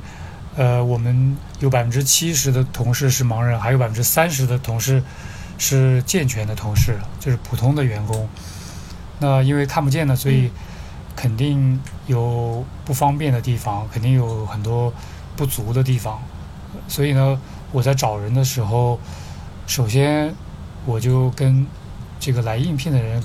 [0.57, 5.01] 呃，我们有百分之七十的同事是盲人，还有百分之三十的同事
[5.61, 8.29] 是健全的同事，就是普通的员工。
[9.21, 10.51] 那因为看不见的，所以
[11.15, 14.93] 肯定有不方便的地方，肯定有很多
[15.37, 16.19] 不足的地方。
[16.89, 17.39] 所以呢，
[17.71, 18.99] 我在找人的时候，
[19.67, 20.35] 首先
[20.87, 21.67] 我就跟
[22.19, 23.23] 这个来应聘的人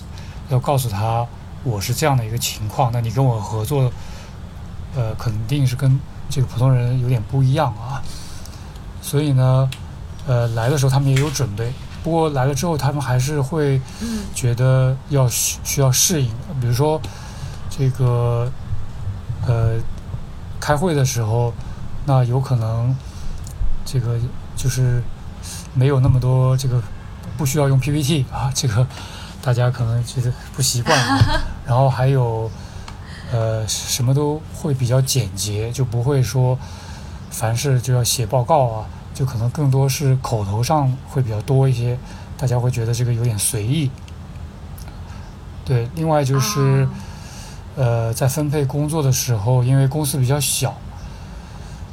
[0.49, 1.25] 要告诉他，
[1.63, 2.91] 我是这样的一个情况。
[2.91, 3.91] 那你跟我合作，
[4.95, 5.99] 呃，肯定是跟。
[6.27, 8.01] 这个普通人有点不一样啊，
[8.99, 9.69] 所以呢，
[10.25, 11.71] 呃，来的时候他们也有准备，
[12.05, 13.81] 不过来了之后他们还是会
[14.35, 16.29] 觉得要需需要适应，
[16.61, 17.01] 比如说
[17.67, 18.47] 这个
[19.47, 19.71] 呃
[20.59, 21.51] 开会的时候，
[22.05, 22.95] 那有可能
[23.83, 24.19] 这个
[24.55, 25.01] 就是
[25.73, 26.79] 没有那么多这个
[27.39, 28.85] 不需要用 PPT 啊，这个
[29.41, 30.95] 大家可能觉得不习惯，
[31.65, 32.51] 然后还有。
[33.31, 36.57] 呃，什么都会比较简洁，就不会说
[37.31, 38.85] 凡事就要写报告啊，
[39.15, 41.97] 就可能更多是口头上会比较多一些，
[42.37, 43.89] 大家会觉得这个有点随意。
[45.65, 46.87] 对，另外就是
[47.75, 50.75] 呃，在分配工作的时候，因为公司比较小，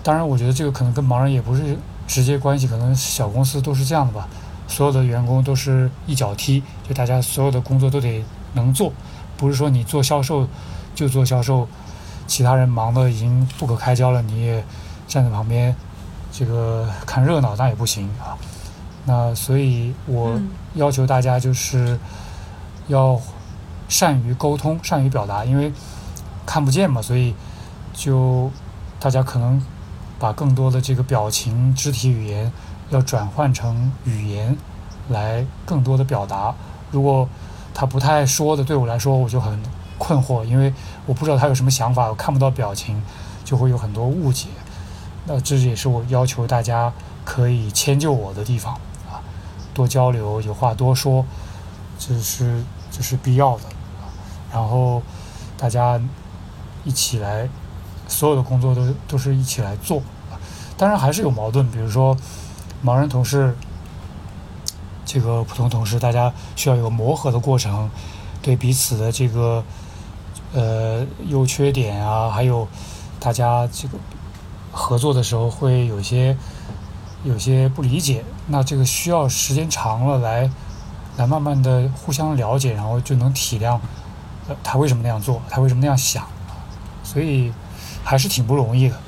[0.03, 4.29] 当然我觉得这个可能跟盲人也不是直接关系，可能小公司都是这样的吧，
[4.69, 8.93] 所有的员工都是一脚踢，就大家所有的工作都得能做，
[9.39, 10.47] 不是说你做销售。
[10.95, 11.67] 就做销售，
[12.27, 14.63] 其他人忙的已经不可开交了，你也
[15.09, 15.75] 站在旁边，
[16.33, 18.35] 这个看热闹那也不行啊。
[19.05, 20.41] 那所以我
[20.75, 21.99] 要求大家就是
[22.89, 23.21] 要
[23.89, 25.73] 善于沟通，善于表达，因为
[26.47, 27.35] 看不见嘛，所以
[27.93, 28.51] 就
[28.99, 29.61] 大家可能
[30.19, 32.51] 把更多的这个表情、肢体语言
[32.91, 34.57] 要转换成语言
[35.09, 36.55] 来更多的表达。
[36.91, 37.29] 如果
[37.75, 39.61] 他不太爱说的，对我来说我就很
[39.99, 40.73] 困惑，因为
[41.07, 43.03] 我不知道他有什么想法，我看不到表情，
[43.45, 44.47] 就会有很多误解。
[45.27, 46.93] 那这也是我要求大家
[47.25, 48.75] 可以迁就我的地方
[49.11, 49.21] 啊，
[49.73, 51.25] 多交流，有话多说，
[51.99, 53.65] 这是这是必要的。
[54.53, 55.03] 然后
[55.57, 56.01] 大家
[56.85, 57.49] 一起来，
[58.09, 60.03] 所有的工作都都是一起来做。
[60.77, 62.17] 当然还是有矛盾，比如说
[62.85, 63.55] 盲人同事。
[65.05, 67.91] 这个普通同事，大家需要有磨合的过程，
[68.41, 69.63] 对彼此的这个
[70.55, 72.67] 呃优缺点啊，还有
[73.21, 73.99] 大家这个
[74.73, 76.37] 合作的时候会有些
[77.23, 80.51] 有些不理解，那这个需要时间长了来
[81.19, 83.79] 来慢慢的互相了解，然后就能体谅
[84.49, 86.27] 呃他为什么那样做，他为什么那样想，
[87.05, 87.53] 所以
[88.03, 88.99] 还是挺不容易的。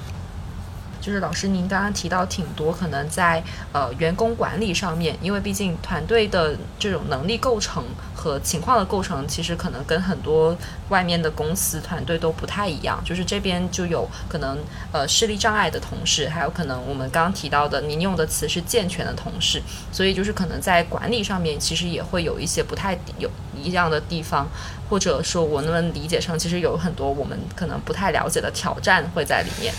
[1.00, 3.42] 就是老师，您刚刚提到挺多，可能在
[3.72, 7.84] 呃员工管理上面，因为毕竟团队的这种能力构成
[8.24, 10.56] 和情况的构成，其实可能跟很多
[10.88, 12.98] 外面的公司团队都不太一样。
[13.04, 14.58] 就是这边就有可能
[14.92, 19.62] 呃视力障碍的同事，还有可能我们刚刚提到的您用的词是健全的同事，
[19.92, 23.28] 所以就是可能在管理上面，其实也会有一些不太有
[23.62, 24.48] 一样的地方，
[24.88, 29.74] 或者说我能理解成，其实有很多我们可能不太了解的挑战会在里面。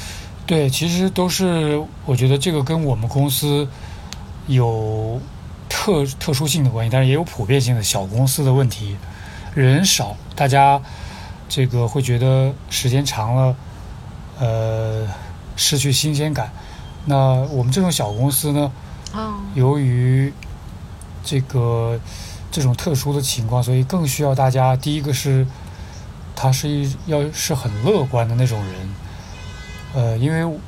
[0.46, 3.68] 对，其实都是我觉得这个跟我们公司
[4.46, 5.20] 有
[5.70, 8.97] 特特殊性的关系，但是也有普遍性的小公司的问题，
[9.53, 10.82] 人少，大家
[11.47, 13.55] 这个会觉得时间长了，
[14.39, 15.07] 呃，
[15.55, 16.51] 失去新鲜感。
[17.05, 17.16] 那
[17.51, 18.72] 我们这种小公司呢，
[19.53, 20.34] 由于
[21.24, 21.99] 这个
[22.51, 24.76] 这种特殊的情况，所以更需要大家。
[24.76, 25.45] 第一个是，
[26.36, 28.74] 他是一要是很乐观的那种人。
[29.93, 30.59] 呃，因为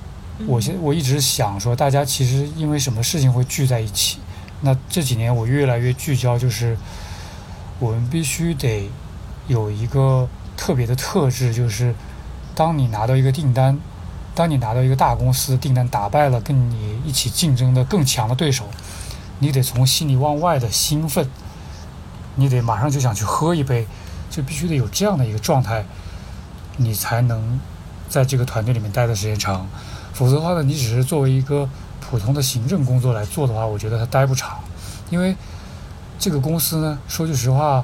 [0.46, 4.20] 我现我一直想说，大家其实因为什么事情会聚在一起？
[4.62, 6.78] 那这几年我越来越聚焦，就是
[7.80, 8.90] 我们必须得
[9.48, 11.94] 有一个特别的特质，就是
[12.56, 13.80] 当你拿到一个订单，
[14.34, 18.66] 当你拿到一个大公司订单，打败了跟你一起竞争的更强的对手，
[19.40, 21.30] 你得从心里往外的兴奋，
[22.36, 23.86] 你得马上就想去喝一杯，
[24.30, 25.86] 就必须得有这样的一个状态，
[26.78, 27.60] 你才能。
[28.10, 29.68] 在这个团队里面待的时间长，
[30.14, 31.68] 否则的话呢，你只是作为一个
[32.10, 34.58] 普通的行政工作来做的话，我觉得他待不长。
[35.10, 35.36] 因为
[36.18, 37.84] 这个公司呢，说句实话，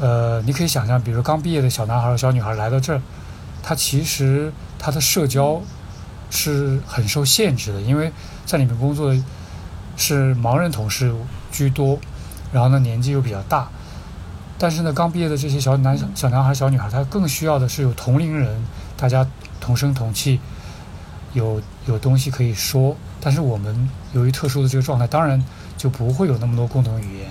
[0.00, 3.02] 呃，你可以想象，比如刚毕业的小男孩小女孩来到这儿，
[3.62, 5.60] 他其实他的社交
[6.30, 8.12] 是很受限制的，因为
[8.46, 9.14] 在里面工作
[9.96, 11.14] 是盲人同事
[11.50, 11.98] 居多，
[12.52, 13.68] 然后呢年纪又比较大，
[14.58, 18.64] 但是呢刚毕业的这些小男小男孩、小女孩，他更需要的是有同龄人，
[18.96, 19.26] 大家。
[19.64, 20.40] 同声同气，
[21.34, 25.42] 有有东西可以说，但是我们由于特殊的这个状态，当然
[25.78, 27.30] 就不会有那么多共同语言。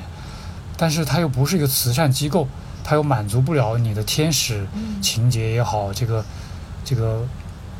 [0.78, 2.48] 但是它又不是一个慈善机构，
[2.84, 4.66] 它又满足不了你的天使
[5.02, 6.24] 情节也好，这个
[6.86, 7.28] 这个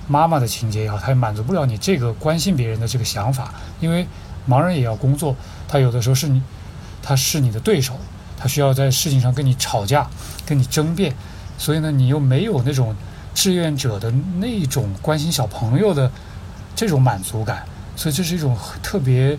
[0.08, 3.54] 妈妈的情节也好，它也满足不了你这个关心别人的这个想法。
[3.80, 4.06] 因为
[4.48, 5.36] 盲人也要工作，
[5.68, 6.44] 他有的时候是你，
[7.02, 7.98] 他是你的对手，
[8.38, 10.10] 他需要在事情上跟你吵架，
[10.46, 11.16] 跟你争辩，
[11.58, 12.96] 所以呢，你又没有那种。
[13.34, 16.12] 志愿者的那种关心小朋友的
[16.76, 17.66] 这种满足感，
[17.96, 19.38] 所以这是一种特别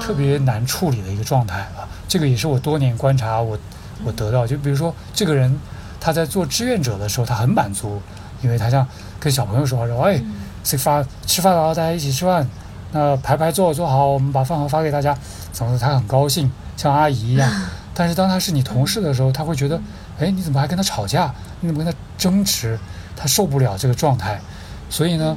[0.00, 1.88] 特别难处理的一个状态啊。
[2.08, 3.58] 这个也是我多年观察我
[4.04, 5.58] 我得到，就比如说这个人
[6.00, 8.00] 他在做志愿者的时候，他很满足，
[8.42, 8.86] 因为他像
[9.18, 10.20] 跟小朋友说话说，哎，
[10.62, 12.48] 吃饭吃饭了，大家一起吃饭，
[12.92, 15.16] 那排排坐坐好，我们把饭盒发给大家，
[15.52, 17.50] 总之他很高兴，像阿姨一样。
[17.92, 19.80] 但是当他是你同事的时候，他会觉得，
[20.18, 21.34] 哎，你怎么还跟他吵架？
[21.60, 22.78] 你怎么跟他争执？
[23.16, 24.38] 他受不了这个状态，
[24.90, 25.34] 所以呢，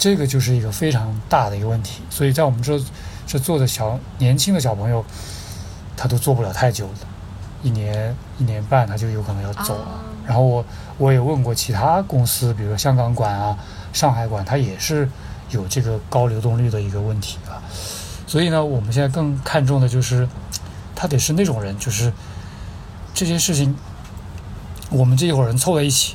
[0.00, 2.02] 这个就是一个非常大的一个问题。
[2.10, 2.80] 所以在我们这
[3.26, 5.04] 这做的小年轻的小朋友，
[5.96, 7.06] 他都做不了太久的，
[7.62, 10.00] 一年一年半他就有可能要走了。
[10.26, 10.64] 然后我
[10.98, 13.56] 我也问过其他公司，比如说香港馆啊、
[13.92, 15.08] 上海馆，他也是
[15.50, 17.62] 有这个高流动率的一个问题啊。
[18.26, 20.26] 所以呢，我们现在更看重的就是。
[21.02, 22.12] 他得是那种人，就是
[23.14, 23.74] 这些事情，
[24.90, 26.14] 我们这一伙人凑在一起，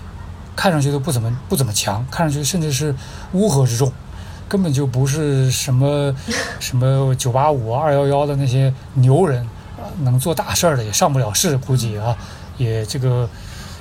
[0.55, 2.95] 看上去都不怎么不怎么强，看上去甚至是
[3.33, 3.91] 乌合之众，
[4.47, 6.15] 根本就不是什么
[6.59, 9.43] 什么九八五、二幺幺的那些牛人
[9.77, 12.15] 啊，能做大事儿的也上不了市，估计啊
[12.57, 13.29] 也这个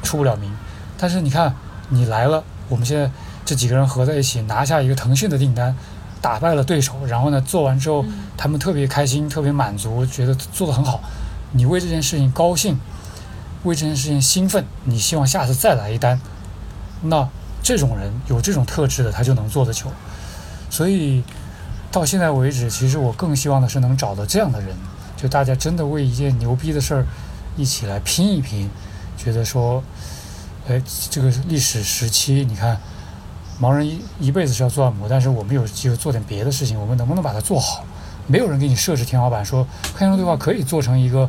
[0.02, 0.50] 出不了名。
[0.98, 1.54] 但是你看，
[1.88, 3.10] 你来了，我们现在
[3.44, 5.74] 这几个人合在一起，拿下一个腾讯的订单。
[6.20, 8.02] 打败了对手，然后呢，做完之后，
[8.34, 11.02] 他们特别开心，特别满足，觉得做得很好。
[11.52, 12.80] 你为这件事情高兴，
[13.64, 16.18] 为这件事情兴奋，你希望下次再来一单。
[17.04, 17.28] 那
[17.62, 19.86] 这种人有这种特质的，他就能做得久。
[20.70, 21.22] 所以，
[21.92, 24.76] 到现在为止，其实我更希望的是能找到这样的人，
[25.16, 27.06] 就大家真的为一件牛逼的事儿
[27.56, 28.68] 一起来拼一拼，
[29.16, 29.82] 觉得说，
[30.68, 32.78] 哎，这个历史时期，你看，
[33.60, 37.84] 盲人一一辈子是要做按摩，但是我们有机会做点别的事情，我们能不能把它做好？
[38.26, 41.28] 没有人给你设置天花板，说黑熊对话可以做成一个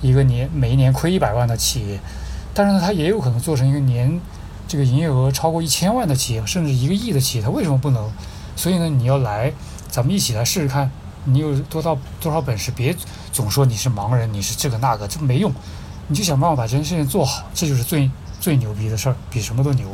[0.00, 2.00] 一个年每一年亏一百万的企业，
[2.54, 4.20] 但是呢，它也有可能做成一个年
[4.68, 8.08] 这个营业额超过一千万的企业，甚至一个亿的企业，它为什么不能？
[8.54, 9.52] 所以呢，你要来，
[9.88, 10.90] 咱们一起来试试看，
[11.24, 12.94] 你有多少多少本事，别
[13.32, 15.50] 总说你是盲人，你是这个那个，这没用，
[16.06, 19.88] 你就想办法把这件事情做好，这就是最最牛逼的事儿，比什么都牛。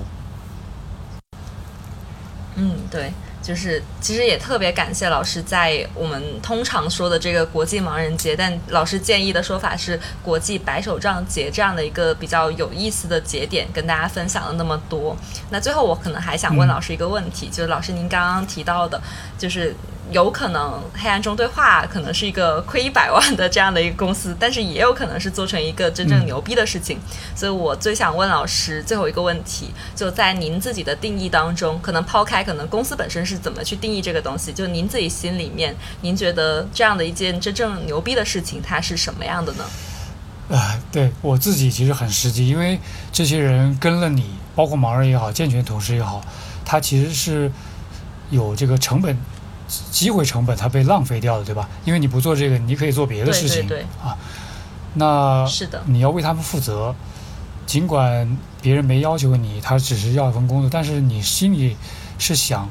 [2.56, 3.12] 嗯，对。
[3.44, 15.14] 就是其实也特别感谢老师在我们通常说的这个国际盲人节，但老师建议的说法是国际白手杖节这样的一个比较有意思的节点，跟大家分享了那么多。
[15.50, 18.98] 那最后我可能还想问老师一个问题，就是老师您刚刚提到的，
[19.38, 19.76] 就是。
[20.10, 26.98] 有可能黑暗中对话可能是一个亏一百万的这样的一个公司，但是也有可能是做成一个真正牛逼的事情。
[27.34, 39.64] 所以我最想问老师最后一个问题，就在您自己的定义当中，可能抛开可能公司本身是怎么去定义这个东西，就您自己心里面，您觉得这样的一件真正牛逼的事情，它是什么样的呢？
[40.50, 42.78] 啊，对我自己其实很实际，因为
[43.10, 46.20] 这些人跟了你，包括盲人也好，健全同事也好，
[46.64, 47.50] 他其实是
[48.30, 49.18] 有这个成本。
[49.68, 51.68] 机会成本它被浪费掉了，对吧？
[51.84, 53.68] 因为你不做这个，你可以做别的事情
[54.02, 54.16] 啊。
[54.94, 56.94] 那是的，你要为他们负责。
[57.66, 61.74] 尽管别人没要求你，他只是要一份工作，但是你心里
[62.18, 62.68] 是想，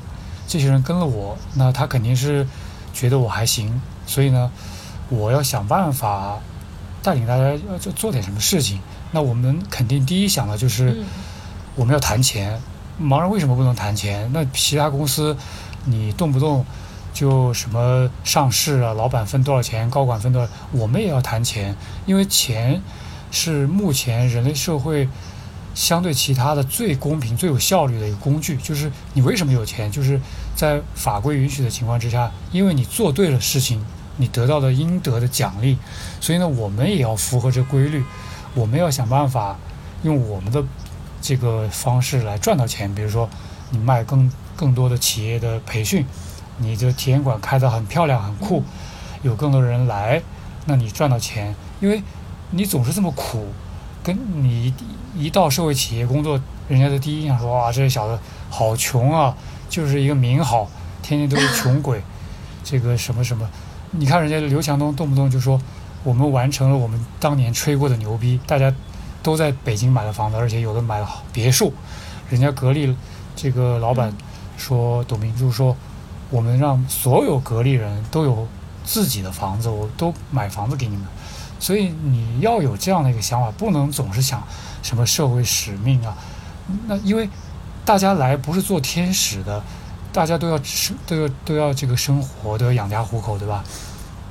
[0.48, 2.48] 这些人跟了我，那他肯定是
[2.94, 3.82] 觉得我还行。
[4.06, 4.52] 所以呢，
[5.10, 6.40] 我要想办法
[7.02, 8.80] 带领大家要做做点什么事情。
[9.12, 11.04] 那我们肯定第一想的就是
[11.76, 12.62] 我们要谈钱。
[13.02, 14.30] 盲人为什么不能谈钱？
[14.32, 15.36] 那其他公司
[15.86, 16.66] 你动不动。
[17.14, 21.76] 就什么上市啊，老板分多少钱，高管分多少，我们也要谈钱，
[22.08, 22.82] 因为钱
[23.30, 25.08] 是目前人类社会
[25.76, 28.58] 相对其他的最公平、最有效率的一个工具。
[28.58, 30.20] 就是你为什么有钱，就是
[30.56, 33.86] 在法规允许的情况之下，因为你做对了事情，
[34.18, 35.78] 你得到的应得的奖励。
[36.20, 38.04] 所以呢，我们也要符合这规律，
[38.56, 39.56] 我们要想办法
[40.02, 40.64] 用我们的
[41.22, 42.94] 这个方式来赚到钱。
[42.96, 43.30] 比如说，
[43.70, 46.06] 你卖更更多的企业的培训。
[46.58, 48.64] 你的体验馆开得很漂亮很酷，
[49.24, 50.22] 有更多人来，
[50.66, 52.04] 那你赚到钱，因为
[52.52, 53.48] 你总是这么苦，
[54.04, 54.72] 跟你
[55.18, 58.20] 一到社会企业工作，人家的第一印象说哇，这小子
[58.52, 59.36] 好穷啊，
[59.68, 60.70] 就是一个名号，
[61.02, 62.04] 天天都是穷鬼，
[62.64, 63.50] 这个什么什么，
[63.90, 65.60] 你看人家刘强东动不动就说
[66.04, 68.72] 我们完成了我们当年吹过的牛逼，大家
[69.24, 71.74] 都在北京买了房子，而且有的买了别墅，
[72.30, 72.96] 人家格力
[73.36, 74.14] 这个老板
[74.58, 75.76] 说董明珠说。
[76.30, 78.48] 我们让所有格力人都有
[78.84, 81.06] 自己的房子，我都买房子给你们。
[81.60, 84.42] 所以你要有这样的一个想法，不能总是想
[84.82, 86.18] 什么社会使命啊。
[86.88, 87.30] 那因为
[87.86, 89.62] 大家来不是做天使的，
[90.12, 93.64] 大家都要生都要都要这个生活，都要养家糊口，对吧？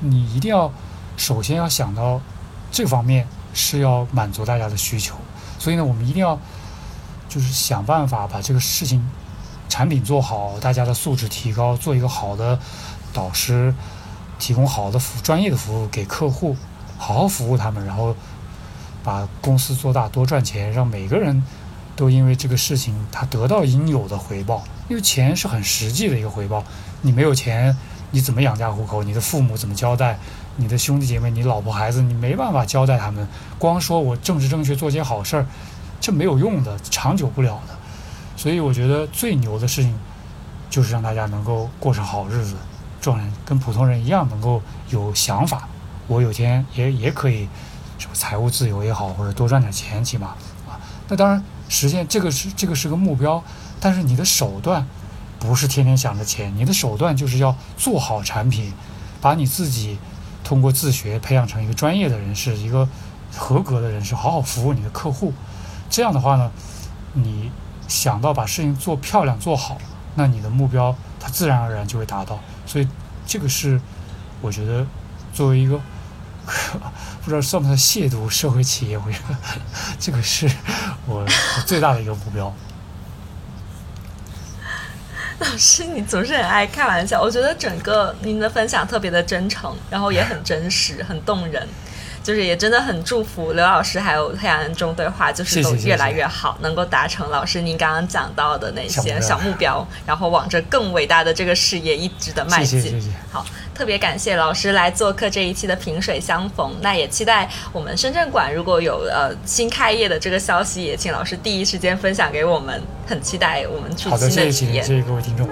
[0.01, 0.73] 你一定要
[1.17, 2.21] 首先要想到
[2.73, 5.15] 这方面是要满足大家的需求。
[5.61, 6.37] 所以呢，我们一定要
[7.29, 9.09] 就是想办法把这个事情。
[9.73, 12.59] 产品做好，大家的素质提高，做一个好的
[13.11, 13.75] 导师，
[14.39, 16.55] 提供好的服专业的服务给客户，
[16.99, 18.15] 好好服务他们，然后
[19.03, 21.43] 把公司做大，多赚钱，让每个人
[21.97, 24.63] 都因为这个事情他得到应有的回报。
[24.91, 26.63] 因为钱是很实际的一个回报，
[27.01, 27.75] 你没有钱，
[28.11, 29.03] 你怎么养家糊口？
[29.03, 30.19] 你的父母怎么交代？
[30.57, 33.27] 你的兄弟姐妹、你老婆孩子，你没办法交代他们。
[33.59, 35.47] 光说我正直正确，做些好事儿，
[35.99, 37.79] 这没有用的，长久不了的。
[38.43, 39.97] 所以我觉得最牛的事情，
[40.69, 42.57] 就是让大家能够过上好日子，
[43.01, 45.69] 众人跟普通人一样能够有想法。
[46.09, 47.49] 我有钱也也可以，
[48.01, 50.31] 什么财务自由也好，或者多赚点钱，起码
[50.67, 50.75] 啊。
[51.07, 53.41] 那当然实现这个是这个是个目标，
[53.79, 54.85] 但是你的手段
[55.39, 58.73] 不是天天想着钱，你的手段就是要做好产品，
[59.21, 59.97] 把你自己
[60.43, 62.89] 通过自学培养成一个专业的人士，一个
[63.37, 65.33] 合格的人士，好好服务你的客户。
[65.89, 66.51] 这样的话呢，
[67.13, 67.49] 你。
[67.93, 69.77] 想到把事情做漂亮做好，
[70.15, 72.41] 那你的目标它自然而然就会达到。
[72.65, 72.89] 所以
[73.27, 73.79] 这个是
[74.41, 74.87] 我觉得
[75.35, 75.79] 作为一个
[77.23, 79.37] 不知道算不算亵渎社会企业，我觉得
[79.99, 80.51] 这个是
[81.07, 81.23] 我
[81.67, 82.51] 最大的一个目标。
[85.39, 91.69] 老师，你总是很爱开玩笑，我觉得整个您的分享特别的真诚，然后也很真实，很动人。
[92.23, 102.81] 就是也真的很祝福刘老师还有黑暗中对话，就是都越来越好，能够达成老师您刚刚讲到的那些小小目标，然后往着更伟大的这个事业一直的迈进。
[102.81, 103.11] 谢谢谢谢。
[103.31, 103.45] 好，
[103.75, 106.75] 特别感谢老师来做客这一期的萍水相逢。
[106.81, 112.81] 那也期待我们深圳馆如果有呃新开业的这个消息，也请老师第一时间分享给我们。
[113.05, 114.83] 很期待我们去新的，体验。
[114.83, 115.47] 谢谢各位听众。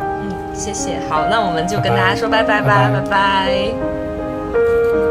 [0.00, 1.00] 嗯，谢谢。
[1.08, 5.03] 好，那我们就跟大家说拜拜吧，拜拜拜拜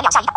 [0.00, 0.29] 两下一。